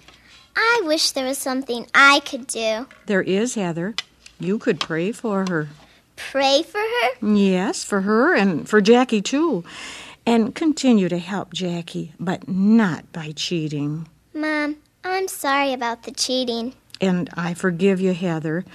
I 0.55 0.81
wish 0.85 1.11
there 1.11 1.25
was 1.25 1.37
something 1.37 1.87
I 1.93 2.21
could 2.21 2.47
do. 2.47 2.87
There 3.05 3.21
is, 3.21 3.55
Heather. 3.55 3.95
You 4.39 4.57
could 4.57 4.79
pray 4.79 5.11
for 5.11 5.45
her. 5.49 5.69
Pray 6.15 6.63
for 6.63 6.79
her? 6.79 7.25
Yes, 7.25 7.83
for 7.83 8.01
her 8.01 8.33
and 8.33 8.67
for 8.67 8.81
Jackie, 8.81 9.21
too. 9.21 9.63
And 10.25 10.55
continue 10.55 11.09
to 11.09 11.19
help 11.19 11.53
Jackie, 11.53 12.13
but 12.19 12.47
not 12.47 13.11
by 13.11 13.31
cheating. 13.35 14.07
Mom, 14.33 14.77
I'm 15.03 15.27
sorry 15.27 15.73
about 15.73 16.03
the 16.03 16.11
cheating. 16.11 16.73
And 16.99 17.29
I 17.35 17.53
forgive 17.53 18.01
you, 18.01 18.13
Heather. 18.13 18.65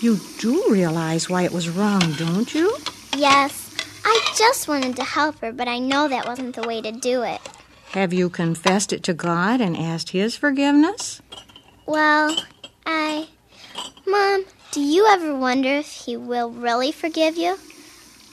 You 0.00 0.18
do 0.38 0.64
realize 0.70 1.28
why 1.28 1.42
it 1.42 1.52
was 1.52 1.68
wrong, 1.68 2.12
don't 2.18 2.54
you? 2.54 2.76
Yes, 3.16 3.74
I 4.04 4.34
just 4.36 4.68
wanted 4.68 4.96
to 4.96 5.04
help 5.04 5.40
her, 5.40 5.52
but 5.52 5.68
I 5.68 5.78
know 5.78 6.08
that 6.08 6.26
wasn't 6.26 6.54
the 6.54 6.66
way 6.66 6.80
to 6.80 6.92
do 6.92 7.22
it. 7.22 7.40
Have 7.96 8.12
you 8.12 8.28
confessed 8.28 8.92
it 8.92 9.02
to 9.04 9.14
God 9.14 9.62
and 9.62 9.74
asked 9.74 10.10
His 10.10 10.36
forgiveness? 10.36 11.22
Well, 11.86 12.36
I. 12.84 13.26
Mom, 14.06 14.44
do 14.70 14.82
you 14.82 15.06
ever 15.06 15.34
wonder 15.34 15.70
if 15.70 15.90
he 15.90 16.14
will 16.14 16.50
really 16.50 16.92
forgive 16.92 17.38
you? 17.38 17.56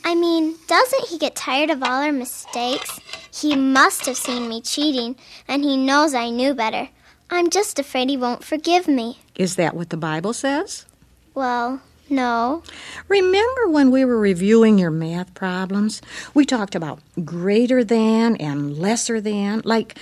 I 0.04 0.16
mean, 0.16 0.56
doesn't 0.68 1.08
he 1.08 1.18
get 1.18 1.38
tired 1.38 1.70
of 1.70 1.82
all 1.82 2.04
our 2.04 2.12
mistakes? 2.12 3.00
He 3.34 3.56
must 3.56 4.06
have 4.06 4.18
seen 4.18 4.50
me 4.50 4.60
cheating, 4.60 5.16
and 5.48 5.64
he 5.64 5.78
knows 5.78 6.14
I 6.14 6.30
knew 6.30 6.54
better. 6.54 6.90
I'm 7.30 7.50
just 7.50 7.80
afraid 7.80 8.10
he 8.10 8.18
won't 8.18 8.44
forgive 8.44 8.90
me. 8.90 9.20
Is 9.36 9.56
that 9.56 9.78
what 9.78 9.92
the 9.92 9.96
Bible 9.96 10.34
says? 10.34 10.86
Well, 11.34 11.82
no. 12.14 12.64
Remember 13.08 13.68
when 13.68 13.92
we 13.92 14.06
were 14.06 14.20
reviewing 14.20 14.78
your 14.78 14.92
math 14.92 15.34
problems? 15.34 16.02
We 16.34 16.46
talked 16.46 16.76
about 16.76 17.00
greater 17.26 17.84
than 17.84 18.38
and 18.38 18.78
lesser 18.78 19.20
than, 19.20 19.62
like 19.66 19.98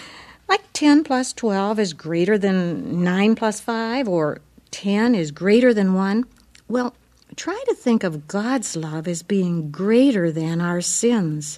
like 0.48 0.64
10 0.74 1.06
plus 1.06 1.32
12 1.32 1.80
is 1.80 1.94
greater 1.94 2.38
than 2.38 3.04
9 3.04 3.36
plus 3.36 3.62
5 3.62 4.10
or 4.10 4.40
10 4.72 5.16
is 5.16 5.32
greater 5.32 5.74
than 5.74 5.94
1. 5.94 6.26
Well, 6.68 6.94
try 7.38 7.64
to 7.68 7.74
think 7.74 8.04
of 8.04 8.28
God's 8.28 8.76
love 8.76 9.08
as 9.08 9.24
being 9.24 9.72
greater 9.72 10.30
than 10.30 10.60
our 10.60 10.82
sins. 10.82 11.58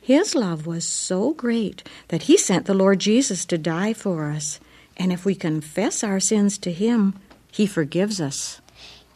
His 0.00 0.36
love 0.36 0.66
was 0.66 0.86
so 0.86 1.34
great 1.34 1.82
that 2.08 2.22
he 2.22 2.36
sent 2.36 2.66
the 2.66 2.74
Lord 2.74 3.00
Jesus 3.00 3.44
to 3.46 3.58
die 3.58 3.92
for 3.92 4.30
us. 4.30 4.60
And 4.96 5.12
if 5.12 5.24
we 5.24 5.34
confess 5.34 6.04
our 6.04 6.20
sins 6.20 6.58
to 6.58 6.72
him, 6.72 7.14
he 7.52 7.66
forgives 7.66 8.20
us. 8.20 8.60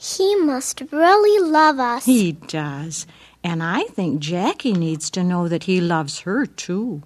He 0.05 0.35
must 0.35 0.83
really 0.91 1.49
love 1.49 1.79
us. 1.79 2.07
He 2.07 2.33
does. 2.33 3.07
And 3.45 3.63
I 3.63 3.85
think 3.85 4.19
Jackie 4.19 4.73
needs 4.73 5.09
to 5.11 5.23
know 5.23 5.47
that 5.47 5.65
he 5.65 5.81
loves 5.81 6.21
her 6.21 6.45
too. 6.45 7.03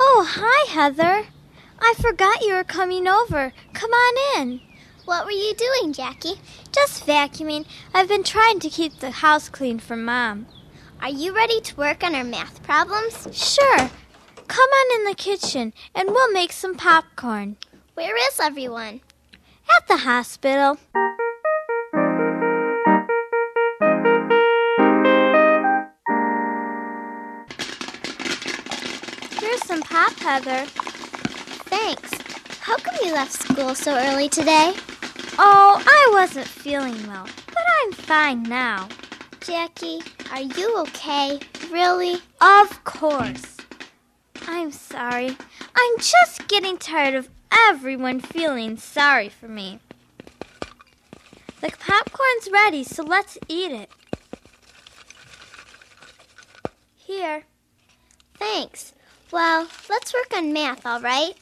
Oh, 0.00 0.26
hi, 0.28 0.72
Heather. 0.72 1.26
I 1.78 1.94
forgot 2.00 2.42
you 2.42 2.54
were 2.54 2.64
coming 2.64 3.06
over. 3.06 3.52
Come 3.72 3.90
on 3.92 4.40
in. 4.40 4.65
What 5.06 5.24
were 5.24 5.30
you 5.30 5.54
doing, 5.54 5.92
Jackie? 5.92 6.40
Just 6.72 7.06
vacuuming. 7.06 7.64
I've 7.94 8.08
been 8.08 8.24
trying 8.24 8.58
to 8.58 8.68
keep 8.68 8.98
the 8.98 9.12
house 9.12 9.48
clean 9.48 9.78
for 9.78 9.94
Mom. 9.94 10.46
Are 11.00 11.08
you 11.08 11.32
ready 11.32 11.60
to 11.60 11.76
work 11.76 12.02
on 12.02 12.16
our 12.16 12.24
math 12.24 12.60
problems? 12.64 13.28
Sure. 13.30 13.88
Come 14.48 14.68
on 14.68 15.00
in 15.00 15.04
the 15.04 15.14
kitchen 15.14 15.72
and 15.94 16.08
we'll 16.08 16.32
make 16.32 16.50
some 16.50 16.74
popcorn. 16.74 17.56
Where 17.94 18.16
is 18.16 18.40
everyone? 18.40 19.00
At 19.76 19.86
the 19.86 19.98
hospital. 19.98 20.76
Here's 29.38 29.64
some 29.66 29.82
pop, 29.82 30.18
Heather. 30.18 30.66
Thanks. 31.70 32.10
How 32.58 32.76
come 32.78 32.96
you 33.04 33.12
left 33.12 33.32
school 33.32 33.76
so 33.76 33.94
early 33.94 34.28
today? 34.28 34.74
Oh, 35.38 35.82
I 35.84 36.10
wasn't 36.12 36.46
feeling 36.46 37.06
well, 37.06 37.26
but 37.46 37.64
I'm 37.82 37.92
fine 37.92 38.42
now. 38.42 38.88
Jackie, 39.40 40.00
are 40.32 40.40
you 40.40 40.78
okay? 40.78 41.38
Really? 41.70 42.20
Of 42.40 42.82
course. 42.84 43.58
I'm 44.48 44.72
sorry. 44.72 45.36
I'm 45.74 45.98
just 45.98 46.48
getting 46.48 46.78
tired 46.78 47.14
of 47.14 47.28
everyone 47.68 48.20
feeling 48.20 48.76
sorry 48.76 49.28
for 49.28 49.48
me. 49.48 49.78
The 51.60 51.70
popcorn's 51.78 52.50
ready, 52.50 52.82
so 52.84 53.02
let's 53.02 53.36
eat 53.48 53.72
it. 53.72 53.90
Here. 56.96 57.44
Thanks. 58.34 58.94
Well, 59.30 59.68
let's 59.90 60.14
work 60.14 60.34
on 60.34 60.52
math, 60.52 60.86
all 60.86 61.00
right? 61.00 61.34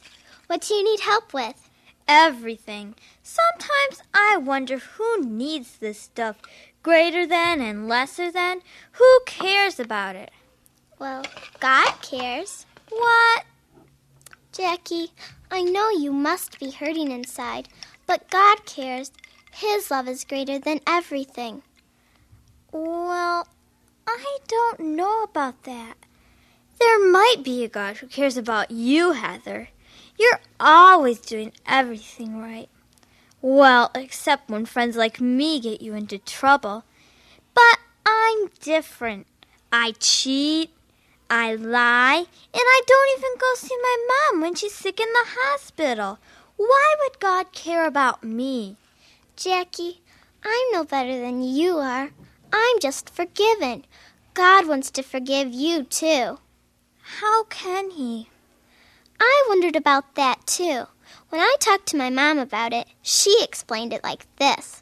What 0.47 0.61
do 0.61 0.73
you 0.73 0.83
need 0.83 0.99
help 0.99 1.33
with? 1.33 1.69
Everything. 2.07 2.95
Sometimes 3.35 4.01
I 4.13 4.37
wonder 4.37 4.77
who 4.77 5.21
needs 5.21 5.77
this 5.77 5.99
stuff. 5.99 6.37
Greater 6.83 7.27
than 7.27 7.59
and 7.59 7.89
lesser 7.89 8.31
than. 8.31 8.61
Who 8.93 9.19
cares 9.25 9.77
about 9.77 10.15
it? 10.15 10.31
Well, 10.99 11.25
God 11.59 11.91
cares. 12.01 12.65
What? 12.89 13.43
Jackie, 14.53 15.11
I 15.51 15.63
know 15.63 15.89
you 15.89 16.13
must 16.13 16.59
be 16.59 16.71
hurting 16.71 17.11
inside, 17.11 17.67
but 18.07 18.29
God 18.29 18.65
cares. 18.65 19.11
His 19.51 19.91
love 19.91 20.07
is 20.07 20.23
greater 20.23 20.57
than 20.57 20.79
everything. 20.87 21.61
Well, 22.71 23.47
I 24.07 24.37
don't 24.47 24.79
know 24.79 25.23
about 25.23 25.63
that. 25.63 25.95
There 26.79 27.11
might 27.11 27.43
be 27.43 27.65
a 27.65 27.67
God 27.67 27.97
who 27.97 28.07
cares 28.07 28.37
about 28.37 28.71
you, 28.71 29.11
Heather. 29.11 29.69
You're 30.17 30.39
always 30.57 31.19
doing 31.19 31.51
everything 31.65 32.39
right. 32.39 32.69
Well, 33.41 33.91
except 33.93 34.49
when 34.49 34.65
friends 34.65 34.95
like 34.95 35.21
me 35.21 35.59
get 35.59 35.81
you 35.81 35.93
into 35.93 36.17
trouble. 36.17 36.83
But 37.53 37.79
I'm 38.05 38.49
different. 38.59 39.27
I 39.71 39.93
cheat, 39.99 40.71
I 41.29 41.55
lie, 41.55 42.17
and 42.17 42.27
I 42.53 42.81
don't 42.87 43.17
even 43.17 43.37
go 43.37 43.53
see 43.55 43.75
my 43.81 43.97
mom 44.07 44.41
when 44.41 44.55
she's 44.55 44.73
sick 44.73 44.99
in 44.99 45.07
the 45.11 45.25
hospital. 45.25 46.19
Why 46.57 46.95
would 47.01 47.19
God 47.19 47.51
care 47.51 47.85
about 47.85 48.23
me? 48.23 48.77
Jackie, 49.35 50.01
I'm 50.43 50.71
no 50.71 50.83
better 50.83 51.19
than 51.19 51.41
you 51.43 51.77
are. 51.77 52.11
I'm 52.53 52.79
just 52.79 53.09
forgiven. 53.09 53.85
God 54.33 54.67
wants 54.67 54.89
to 54.91 55.03
forgive 55.03 55.53
you, 55.53 55.83
too. 55.83 56.39
How 57.19 57.43
can 57.45 57.91
He? 57.91 58.29
I 59.19 59.45
wondered 59.49 59.75
about 59.75 60.15
that, 60.15 60.45
too. 60.45 60.85
When 61.29 61.41
I 61.41 61.55
talked 61.59 61.87
to 61.87 61.97
my 61.97 62.09
mom 62.09 62.39
about 62.39 62.73
it, 62.73 62.87
she 63.01 63.43
explained 63.43 63.93
it 63.93 64.03
like 64.03 64.27
this 64.37 64.81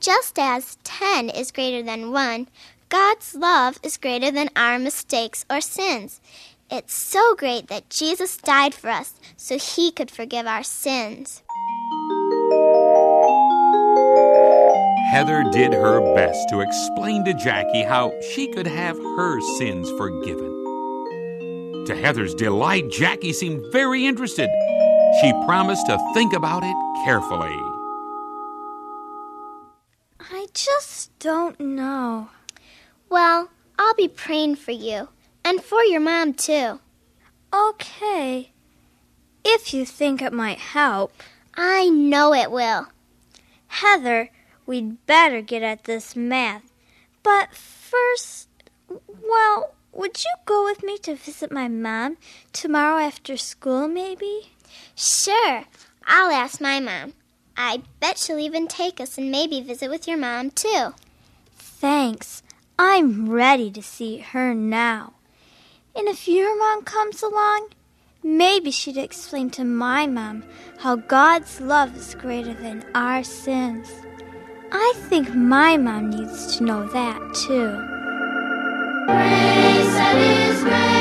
Just 0.00 0.38
as 0.38 0.78
10 0.84 1.30
is 1.30 1.50
greater 1.52 1.82
than 1.82 2.12
1, 2.12 2.48
God's 2.88 3.34
love 3.34 3.78
is 3.82 3.96
greater 3.96 4.30
than 4.30 4.50
our 4.54 4.78
mistakes 4.78 5.44
or 5.48 5.60
sins. 5.60 6.20
It's 6.70 6.94
so 6.94 7.34
great 7.34 7.68
that 7.68 7.90
Jesus 7.90 8.36
died 8.36 8.74
for 8.74 8.90
us 8.90 9.14
so 9.36 9.58
he 9.58 9.90
could 9.92 10.10
forgive 10.10 10.46
our 10.46 10.62
sins. 10.62 11.42
Heather 15.12 15.44
did 15.52 15.74
her 15.74 16.00
best 16.14 16.48
to 16.48 16.60
explain 16.60 17.24
to 17.26 17.34
Jackie 17.34 17.82
how 17.82 18.18
she 18.34 18.48
could 18.48 18.66
have 18.66 18.96
her 18.96 19.40
sins 19.58 19.90
forgiven. 19.98 20.50
To 21.86 21.94
Heather's 21.94 22.34
delight, 22.34 22.90
Jackie 22.90 23.34
seemed 23.34 23.62
very 23.72 24.06
interested. 24.06 24.48
She 25.20 25.32
promised 25.44 25.86
to 25.86 25.98
think 26.14 26.32
about 26.32 26.62
it 26.64 27.04
carefully. 27.04 27.56
I 30.18 30.46
just 30.54 31.16
don't 31.18 31.60
know. 31.60 32.30
Well, 33.08 33.50
I'll 33.78 33.94
be 33.94 34.08
praying 34.08 34.56
for 34.56 34.70
you. 34.70 35.08
And 35.44 35.62
for 35.62 35.82
your 35.82 36.00
mom, 36.00 36.34
too. 36.34 36.80
Okay. 37.52 38.52
If 39.44 39.74
you 39.74 39.84
think 39.84 40.22
it 40.22 40.32
might 40.32 40.58
help. 40.58 41.12
I 41.54 41.88
know 41.88 42.32
it 42.32 42.50
will. 42.50 42.86
Heather, 43.66 44.30
we'd 44.64 45.04
better 45.06 45.42
get 45.42 45.62
at 45.62 45.84
this 45.84 46.16
math. 46.16 46.72
But 47.22 47.54
first, 47.54 48.48
well, 48.88 49.74
would 49.92 50.24
you 50.24 50.30
go 50.46 50.64
with 50.64 50.82
me 50.82 50.96
to 50.98 51.16
visit 51.16 51.52
my 51.52 51.68
mom 51.68 52.16
tomorrow 52.52 52.98
after 52.98 53.36
school, 53.36 53.88
maybe? 53.88 54.51
Sure. 54.94 55.64
I'll 56.06 56.30
ask 56.30 56.60
my 56.60 56.80
mom. 56.80 57.14
I 57.56 57.82
bet 58.00 58.18
she'll 58.18 58.38
even 58.38 58.66
take 58.66 59.00
us 59.00 59.18
and 59.18 59.30
maybe 59.30 59.60
visit 59.60 59.90
with 59.90 60.08
your 60.08 60.18
mom, 60.18 60.50
too. 60.50 60.94
Thanks. 61.54 62.42
I'm 62.78 63.28
ready 63.28 63.70
to 63.70 63.82
see 63.82 64.18
her 64.18 64.54
now. 64.54 65.14
And 65.94 66.08
if 66.08 66.26
your 66.26 66.58
mom 66.58 66.82
comes 66.82 67.22
along, 67.22 67.68
maybe 68.22 68.70
she'd 68.70 68.96
explain 68.96 69.50
to 69.50 69.64
my 69.64 70.06
mom 70.06 70.44
how 70.78 70.96
God's 70.96 71.60
love 71.60 71.96
is 71.96 72.14
greater 72.14 72.54
than 72.54 72.84
our 72.94 73.22
sins. 73.22 73.90
I 74.72 74.94
think 75.08 75.34
my 75.34 75.76
mom 75.76 76.10
needs 76.10 76.56
to 76.56 76.64
know 76.64 76.88
that 76.88 77.18
too. 77.46 77.70
Grace 79.06 79.94
that 79.94 80.16
is 80.16 80.62
greater 80.62 80.91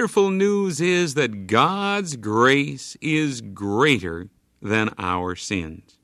wonderful 0.00 0.30
news 0.30 0.80
is 0.80 1.12
that 1.12 1.46
God's 1.46 2.16
grace 2.16 2.96
is 3.02 3.42
greater 3.42 4.28
than 4.62 4.88
our 4.96 5.36
sins. 5.36 5.98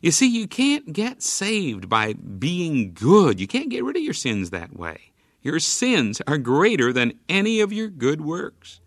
You 0.00 0.12
see, 0.12 0.28
you 0.28 0.46
can't 0.46 0.92
get 0.92 1.20
saved 1.20 1.88
by 1.88 2.12
being 2.12 2.94
good. 2.94 3.40
You 3.40 3.48
can't 3.48 3.70
get 3.70 3.82
rid 3.82 3.96
of 3.96 4.04
your 4.04 4.14
sins 4.14 4.50
that 4.50 4.78
way. 4.78 5.10
Your 5.42 5.58
sins 5.58 6.22
are 6.28 6.38
greater 6.38 6.92
than 6.92 7.18
any 7.28 7.58
of 7.58 7.72
your 7.72 7.88
good 7.88 8.20
works. 8.20 8.80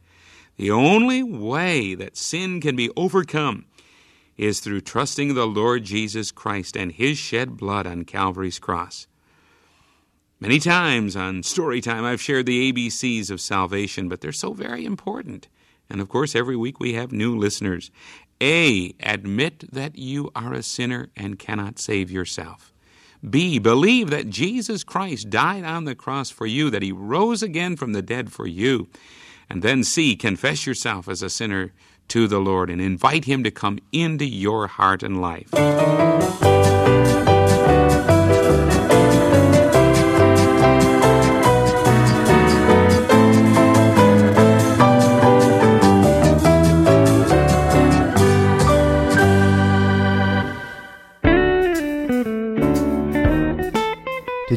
The 0.56 0.72
only 0.72 1.22
way 1.22 1.94
that 1.96 2.16
sin 2.16 2.62
can 2.62 2.78
be 2.78 2.90
overcome 2.96 3.66
is 4.38 4.62
through 4.62 4.80
trusting 4.80 5.34
the 5.34 5.46
Lord 5.46 5.84
Jesus 5.84 6.32
Christ 6.32 6.78
and 6.78 6.94
His 6.94 7.18
shed 7.18 7.58
blood 7.58 7.86
on 7.86 8.06
Calvary's 8.06 8.60
cross. 8.60 9.08
Many 10.42 10.58
times 10.58 11.16
on 11.16 11.44
Storytime, 11.44 12.02
I've 12.02 12.20
shared 12.20 12.48
the 12.48 12.74
ABCs 12.74 13.30
of 13.30 13.40
salvation, 13.40 14.10
but 14.10 14.22
they're 14.22 14.32
so 14.32 14.54
very 14.54 14.86
important. 14.86 15.48
And 15.88 16.02
of 16.02 16.10
course, 16.10 16.36
every 16.36 16.56
week 16.56 16.80
we 16.80 16.94
have 16.94 17.12
new 17.12 17.38
listeners. 17.38 17.92
A. 18.42 18.96
Admit 19.02 19.72
that 19.72 20.00
you 20.00 20.32
are 20.34 20.52
a 20.52 20.64
sinner 20.64 21.10
and 21.16 21.38
cannot 21.38 21.78
save 21.78 22.10
yourself. 22.10 22.74
B. 23.30 23.60
Believe 23.60 24.10
that 24.10 24.32
Jesus 24.32 24.84
Christ 24.84 25.30
died 25.30 25.64
on 25.64 25.84
the 25.84 25.94
cross 25.94 26.32
for 26.32 26.48
you, 26.48 26.72
that 26.72 26.82
he 26.82 26.92
rose 26.92 27.44
again 27.44 27.76
from 27.76 27.94
the 27.94 28.02
dead 28.02 28.32
for 28.32 28.48
you. 28.48 28.88
And 29.48 29.62
then 29.62 29.84
C. 29.84 30.16
Confess 30.16 30.66
yourself 30.66 31.08
as 31.08 31.22
a 31.22 31.30
sinner 31.30 31.72
to 32.08 32.28
the 32.28 32.40
Lord 32.40 32.72
and 32.72 32.82
invite 32.82 33.26
him 33.26 33.44
to 33.44 33.52
come 33.52 33.78
into 33.92 34.26
your 34.26 34.66
heart 34.66 35.04
and 35.04 35.22
life. 35.22 35.54